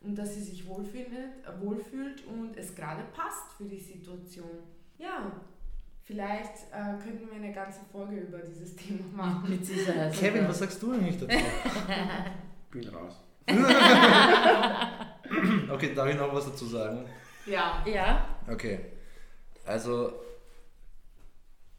[0.00, 4.50] Und dass sie sich wohlfindet, äh, wohlfühlt und es gerade passt für die Situation.
[4.98, 5.30] Ja,
[6.02, 9.48] vielleicht äh, könnten wir eine ganze Folge über dieses Thema machen.
[9.50, 10.12] Mit Sicherheit.
[10.12, 11.36] Kevin, was sagst du eigentlich dazu?
[12.72, 13.14] Bin raus.
[15.70, 17.04] okay, darf ich noch was dazu sagen?
[17.46, 17.82] Ja.
[17.86, 18.80] Ja, Okay,
[19.64, 20.12] also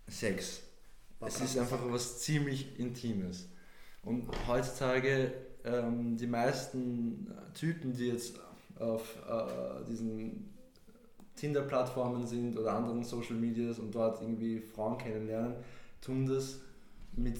[0.07, 0.63] Sex.
[1.21, 3.49] Es ist einfach was ziemlich Intimes.
[4.03, 5.33] Und heutzutage
[5.65, 8.39] ähm, die meisten Typen, die jetzt
[8.79, 10.53] auf äh, diesen
[11.35, 15.55] Tinder-Plattformen sind oder anderen Social Medias und dort irgendwie Frauen kennenlernen,
[16.01, 16.59] tun das
[17.13, 17.37] mit,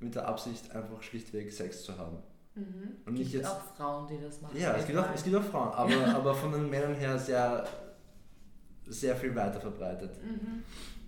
[0.00, 2.18] mit der Absicht, einfach schlichtweg Sex zu haben.
[2.54, 2.96] Mhm.
[3.04, 4.58] Und gibt jetzt auch Frauen, die das machen.
[4.58, 7.66] ja, es gibt, auch, es gibt auch Frauen, aber, aber von den Männern her sehr,
[8.86, 10.16] sehr viel weiter verbreitet.
[10.22, 10.62] Mhm.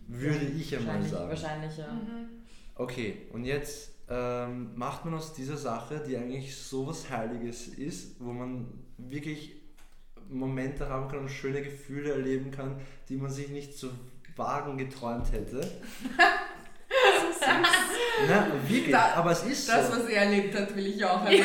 [0.08, 1.28] Würde ich ja mal wahrscheinlich, sagen.
[1.30, 1.92] Wahrscheinlich, ja.
[1.92, 2.28] Mhm.
[2.74, 8.32] Okay, und jetzt ähm, macht man aus dieser Sache, die eigentlich sowas Heiliges ist, wo
[8.32, 9.56] man wirklich
[10.30, 12.76] Momente haben kann und schöne Gefühle erleben kann,
[13.08, 13.90] die man sich nicht zu
[14.36, 15.60] wagen geträumt hätte.
[18.28, 19.98] Na, wirklich, Da- aber es ist Das, so.
[19.98, 21.44] was er erlebt hat, will ich auch erleben.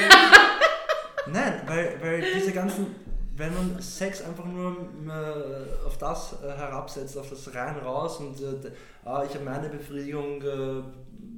[1.27, 2.87] Nein, weil, weil diese ganzen,
[3.35, 4.77] wenn man Sex einfach nur
[5.07, 8.71] äh, auf das äh, herabsetzt, auf das rein raus und äh,
[9.05, 10.83] ah, ich habe meine Befriedigung äh,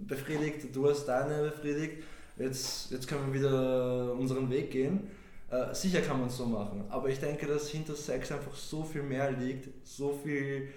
[0.05, 2.03] befriedigt, du hast deine befriedigt,
[2.37, 5.07] jetzt, jetzt können wir wieder unseren Weg gehen.
[5.49, 8.83] Äh, sicher kann man es so machen, aber ich denke, dass hinter Sex einfach so
[8.83, 10.69] viel mehr liegt, so viel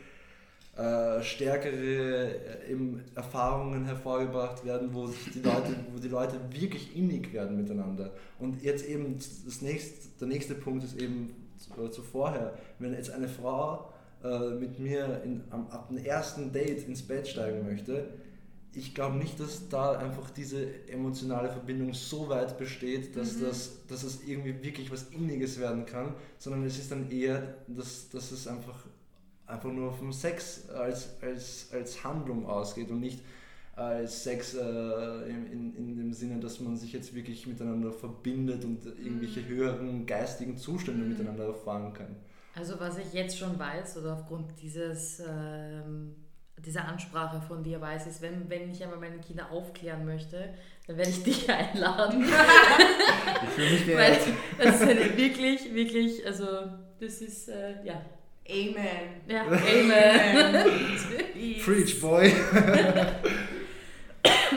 [0.79, 2.76] äh, stärkere äh,
[3.14, 8.12] Erfahrungen hervorgebracht werden, wo sich die Leute, wo die Leute wirklich innig werden miteinander.
[8.39, 13.11] Und jetzt eben das nächste, der nächste Punkt ist eben zu, zu vorher, wenn jetzt
[13.11, 18.09] eine Frau äh, mit mir in, am, ab dem ersten Date ins Bett steigen möchte,
[18.74, 23.47] ich glaube nicht, dass da einfach diese emotionale Verbindung so weit besteht, dass, Mhm.
[23.47, 28.11] das, dass es irgendwie wirklich was Inniges werden kann, sondern es ist dann eher, dass,
[28.11, 28.79] dass es einfach,
[29.49, 33.20] einfach nur vom Sex als, als, als Handlung ausgeht und nicht
[33.74, 34.61] als Sex äh,
[35.28, 40.05] in, in, in dem Sinne, dass man sich jetzt wirklich miteinander verbindet und irgendwelche höheren
[40.05, 41.11] geistigen Zustände Mhm.
[41.11, 42.16] miteinander erfahren kann.
[42.57, 46.16] Also was ich jetzt schon weiß, oder aufgrund dieses, ähm,
[46.59, 50.55] dieser Ansprache von dir weiß, ist, wenn, wenn ich einmal meine Kinder aufklären möchte,
[50.88, 52.24] dann werde ich dich einladen.
[52.24, 54.18] Ich fühle mich Weil
[54.59, 56.46] das ist eine wirklich, wirklich, also
[56.99, 58.03] das ist, äh, ja.
[58.51, 59.20] Amen.
[59.26, 60.66] Ja, Amen.
[61.64, 62.32] Preach, boy!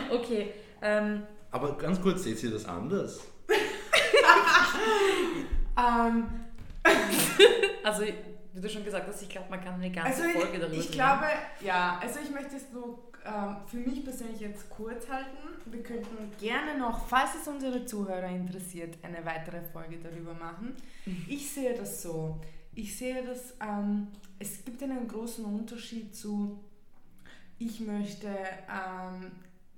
[0.09, 3.21] Okay, ähm, Aber ganz kurz, seht ihr das anders?
[5.77, 6.29] Ähm,
[7.83, 8.03] also
[8.53, 10.91] wie du schon gesagt hast, ich glaube, man kann eine ganze also Folge darüber ich,
[10.91, 11.25] glaube,
[11.61, 15.37] ja, also ich möchte es nur ähm, für mich persönlich jetzt kurz halten.
[15.65, 20.75] Wir könnten gerne noch, falls es unsere Zuhörer interessiert, eine weitere Folge darüber machen.
[21.27, 22.39] Ich sehe das so.
[22.73, 24.07] Ich sehe das, ähm,
[24.39, 26.59] es gibt einen großen Unterschied zu,
[27.59, 29.31] ich möchte ähm,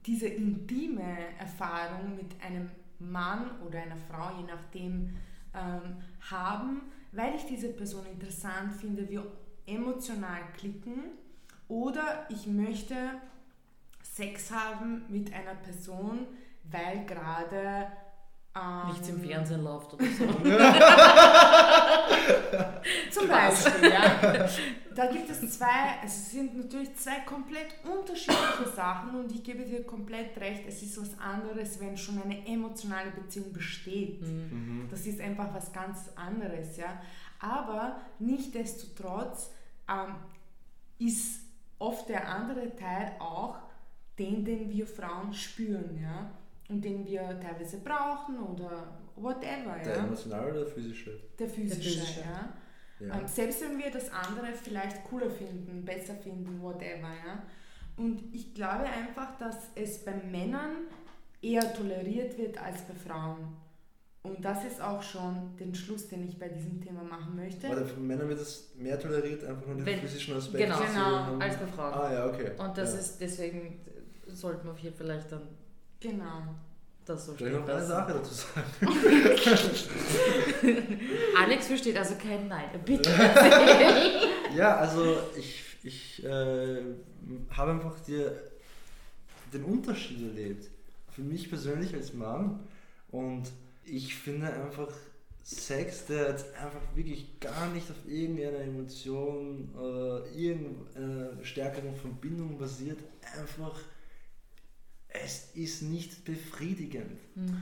[0.05, 2.69] diese intime Erfahrung mit einem
[2.99, 5.15] Mann oder einer Frau, je nachdem,
[5.53, 5.97] ähm,
[6.29, 6.81] haben,
[7.11, 9.25] weil ich diese Person interessant finde, wir
[9.65, 11.03] emotional klicken
[11.67, 12.95] oder ich möchte
[14.01, 16.27] Sex haben mit einer Person,
[16.63, 17.87] weil gerade
[18.55, 20.25] ähm, Nichts im Fernsehen läuft oder so.
[23.11, 24.47] Zum Beispiel, ja.
[24.95, 29.83] Da gibt es zwei, es sind natürlich zwei komplett unterschiedliche Sachen und ich gebe dir
[29.83, 34.21] komplett recht, es ist was anderes, wenn schon eine emotionale Beziehung besteht.
[34.21, 34.87] Mhm.
[34.91, 37.01] Das ist einfach was ganz anderes, ja.
[37.39, 39.49] Aber nichtdestotrotz
[39.89, 40.13] ähm,
[40.99, 41.39] ist
[41.79, 43.57] oft der andere Teil auch
[44.19, 46.29] den, den wir Frauen spüren, ja.
[46.73, 50.03] Und den wir teilweise brauchen oder whatever, Der ja.
[50.05, 51.19] emotionale oder physische?
[51.37, 52.19] Der physische, physische.
[52.21, 52.53] ja.
[53.07, 53.19] Ja.
[53.19, 57.43] Ähm, selbst wenn wir das andere vielleicht cooler finden, besser finden, whatever, ja.
[57.97, 60.87] Und ich glaube einfach, dass es bei Männern
[61.41, 63.55] eher toleriert wird als bei Frauen.
[64.23, 67.67] Und das ist auch schon den Schluss, den ich bei diesem Thema machen möchte.
[67.67, 70.63] Oder von Männern wird es mehr toleriert, einfach nur den Wenn- physischen Aspekt.
[70.63, 71.93] genau, Genau, als bei Frauen.
[71.93, 72.51] Ah ja, okay.
[72.57, 72.99] Und das ja.
[72.99, 73.79] ist deswegen
[74.27, 75.41] sollten wir hier vielleicht dann
[76.03, 76.55] Genau.
[77.05, 77.85] das so stehen noch eine.
[77.85, 78.65] Sache dazu sagen?
[81.37, 82.69] Alex versteht also kein Nein.
[82.85, 83.09] Bitte.
[84.55, 86.81] Ja, also ich, ich äh,
[87.49, 88.39] habe einfach dir
[89.51, 90.69] den Unterschied erlebt.
[91.11, 92.59] Für mich persönlich als Mann.
[93.09, 93.51] Und
[93.83, 94.91] ich finde einfach
[95.43, 102.99] Sex, der jetzt einfach wirklich gar nicht auf irgendeiner Emotion oder irgendeiner stärkeren Verbindung basiert,
[103.37, 103.77] einfach,
[105.13, 107.19] es ist nicht befriedigend.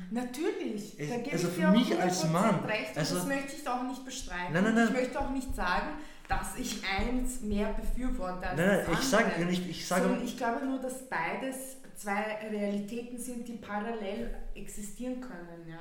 [0.09, 3.25] Natürlich, Es- da gebe also ich für mich als 100% Mann, recht und also- das
[3.27, 4.53] möchte ich auch nicht bestreiten.
[4.53, 4.87] Nein, nein, nein.
[4.87, 5.87] Ich möchte auch nicht sagen,
[6.27, 9.51] dass ich eins mehr befürworte als Nein, nein, das ich sage andere.
[9.51, 15.19] ich, ich sage Sondern ich glaube nur, dass beides zwei Realitäten sind, die parallel existieren
[15.19, 15.67] können.
[15.67, 15.79] Ja.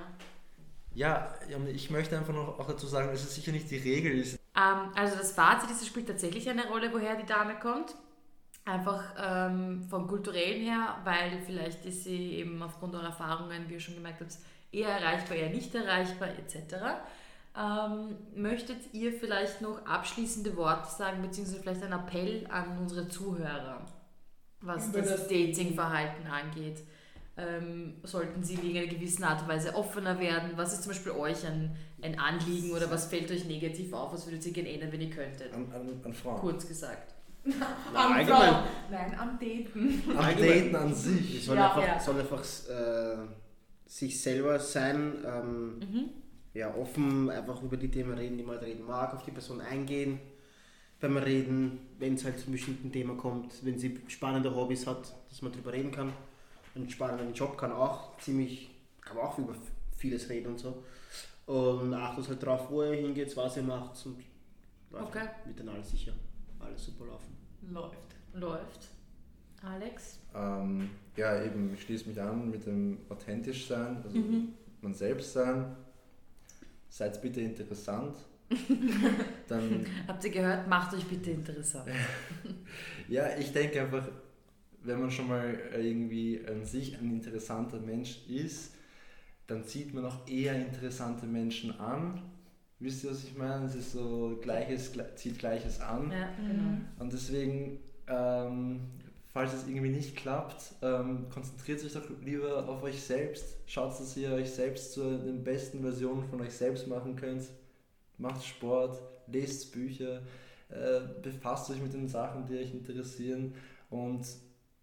[0.93, 1.35] Ja,
[1.73, 4.41] ich möchte einfach noch auch dazu sagen, dass es sicher nicht die Regel ist.
[4.57, 7.95] Ähm, also das Fazit ist, es spielt tatsächlich eine Rolle, woher die Dame kommt.
[8.65, 13.81] Einfach ähm, vom kulturellen her, weil vielleicht ist sie eben aufgrund eurer Erfahrungen, wie ihr
[13.81, 14.37] schon gemerkt habt,
[14.71, 16.77] eher erreichbar, eher nicht erreichbar etc.
[17.59, 23.81] Ähm, möchtet ihr vielleicht noch abschließende Worte sagen, beziehungsweise vielleicht einen Appell an unsere Zuhörer,
[24.61, 26.85] was das, das Dating-Verhalten angeht?
[27.37, 30.53] Ähm, sollten sie in irgendeiner gewissen Art und Weise offener werden?
[30.57, 34.13] Was ist zum Beispiel euch ein, ein Anliegen oder was fällt euch negativ auf?
[34.13, 35.53] Was würdet ihr gerne ändern, wenn ihr könntet?
[35.55, 36.39] An, an, an Frauen.
[36.39, 37.15] Kurz gesagt.
[37.95, 38.51] Am allgemein.
[38.53, 40.03] Frau- Nein, am Daten.
[40.11, 40.73] Am Allgemein.
[40.73, 41.37] Daten an sich.
[41.37, 42.01] Ich soll Ja, einfach, ja.
[42.01, 43.17] soll einfach äh,
[43.87, 46.05] sich selber sein, ähm, Mhm.
[46.55, 49.61] ja, offen einfach über die Themen reden, die man halt reden mag, auf die Person
[49.61, 50.21] eingehen
[51.01, 55.15] beim Reden, wenn es halt zu einem bestimmten Thema kommt, wenn sie spannende Hobbys hat,
[55.31, 56.13] dass man drüber reden kann.
[56.75, 58.71] Einen spannenden Job kann auch ziemlich,
[59.01, 59.55] kann man auch über
[59.97, 60.83] vieles reden und so.
[61.47, 64.23] Und achtet halt drauf, wo ihr hingeht, was ihr macht und
[64.93, 65.27] Okay.
[65.47, 66.13] wird dann alles sicher,
[66.61, 67.37] alles super laufen.
[67.71, 67.99] Läuft.
[68.35, 68.89] Läuft.
[69.63, 70.19] Alex?
[70.35, 74.49] Ähm, ja, eben, ich schließe mich an mit dem authentisch sein, also Mhm.
[74.81, 75.77] man selbst sein.
[76.89, 78.17] Seid bitte interessant.
[79.49, 80.67] Dann, Habt ihr gehört?
[80.69, 81.89] Macht euch bitte interessant.
[83.09, 84.09] ja, ich denke einfach,
[84.83, 88.75] wenn man schon mal irgendwie an sich ein interessanter Mensch ist,
[89.47, 92.23] dann zieht man auch eher interessante Menschen an.
[92.81, 93.67] Wisst ihr, was ich meine?
[93.67, 96.11] Es ist so, Gleiches gle- zieht Gleiches an.
[96.11, 96.79] Ja, genau.
[96.99, 97.79] Und deswegen,
[98.09, 98.81] ähm,
[99.33, 103.59] falls es irgendwie nicht klappt, ähm, konzentriert euch doch lieber auf euch selbst.
[103.67, 107.45] Schaut, dass ihr euch selbst zu den besten Versionen von euch selbst machen könnt.
[108.17, 110.23] Macht Sport, lest Bücher,
[110.71, 113.55] äh, befasst euch mit den Sachen, die euch interessieren
[113.91, 114.27] und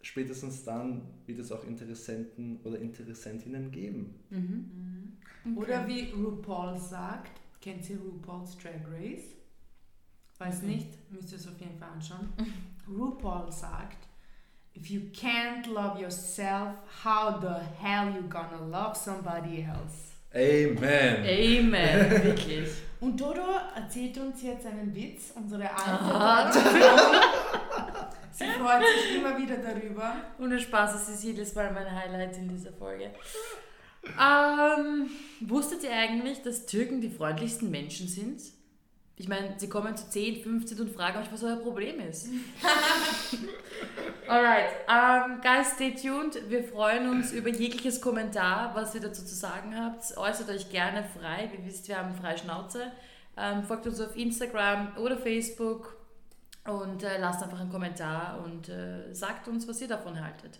[0.01, 4.15] spätestens dann wird es auch Interessenten oder Interessentinnen geben.
[4.29, 5.55] Mhm.
[5.55, 7.31] Oder wie RuPaul sagt,
[7.67, 9.25] kennt ihr RuPaul's Drag Race?
[10.37, 10.69] Weiß Mhm.
[10.69, 12.31] nicht, müsst ihr es auf jeden Fall anschauen.
[12.87, 14.07] RuPaul sagt,
[14.73, 20.13] if you can't love yourself, how the hell you gonna love somebody else?
[20.33, 21.25] Amen!
[21.25, 22.69] Amen, wirklich.
[23.01, 23.41] Und Dodo
[23.75, 26.43] erzählt uns jetzt einen Witz, unsere Ah.
[26.45, 26.99] alte Tradition.
[28.31, 30.13] Sie freut sich immer wieder darüber.
[30.39, 33.11] Ohne Spaß, das ist jedes Mal mein Highlight in dieser Folge.
[34.19, 35.09] Ähm,
[35.41, 38.41] wusstet ihr eigentlich, dass Türken die freundlichsten Menschen sind?
[39.19, 42.27] Ich meine, sie kommen zu 10, 15 und fragen euch, was euer Problem ist.
[44.27, 46.37] Alright, um, guys, stay tuned.
[46.49, 50.15] Wir freuen uns über jegliches Kommentar, was ihr dazu zu sagen habt.
[50.17, 51.49] Äußert euch gerne frei.
[51.51, 52.91] Ihr wisst, wir haben freie Schnauze.
[53.35, 55.97] Ähm, folgt uns auf Instagram oder Facebook
[56.65, 60.59] und äh, lasst einfach einen Kommentar und äh, sagt uns, was ihr davon haltet.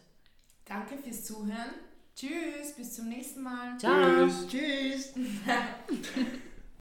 [0.66, 1.76] Danke fürs Zuhören.
[2.18, 3.78] Tschüss, bis zum nächsten Mal.
[3.78, 4.28] Ciao!
[4.50, 5.14] Tschüss!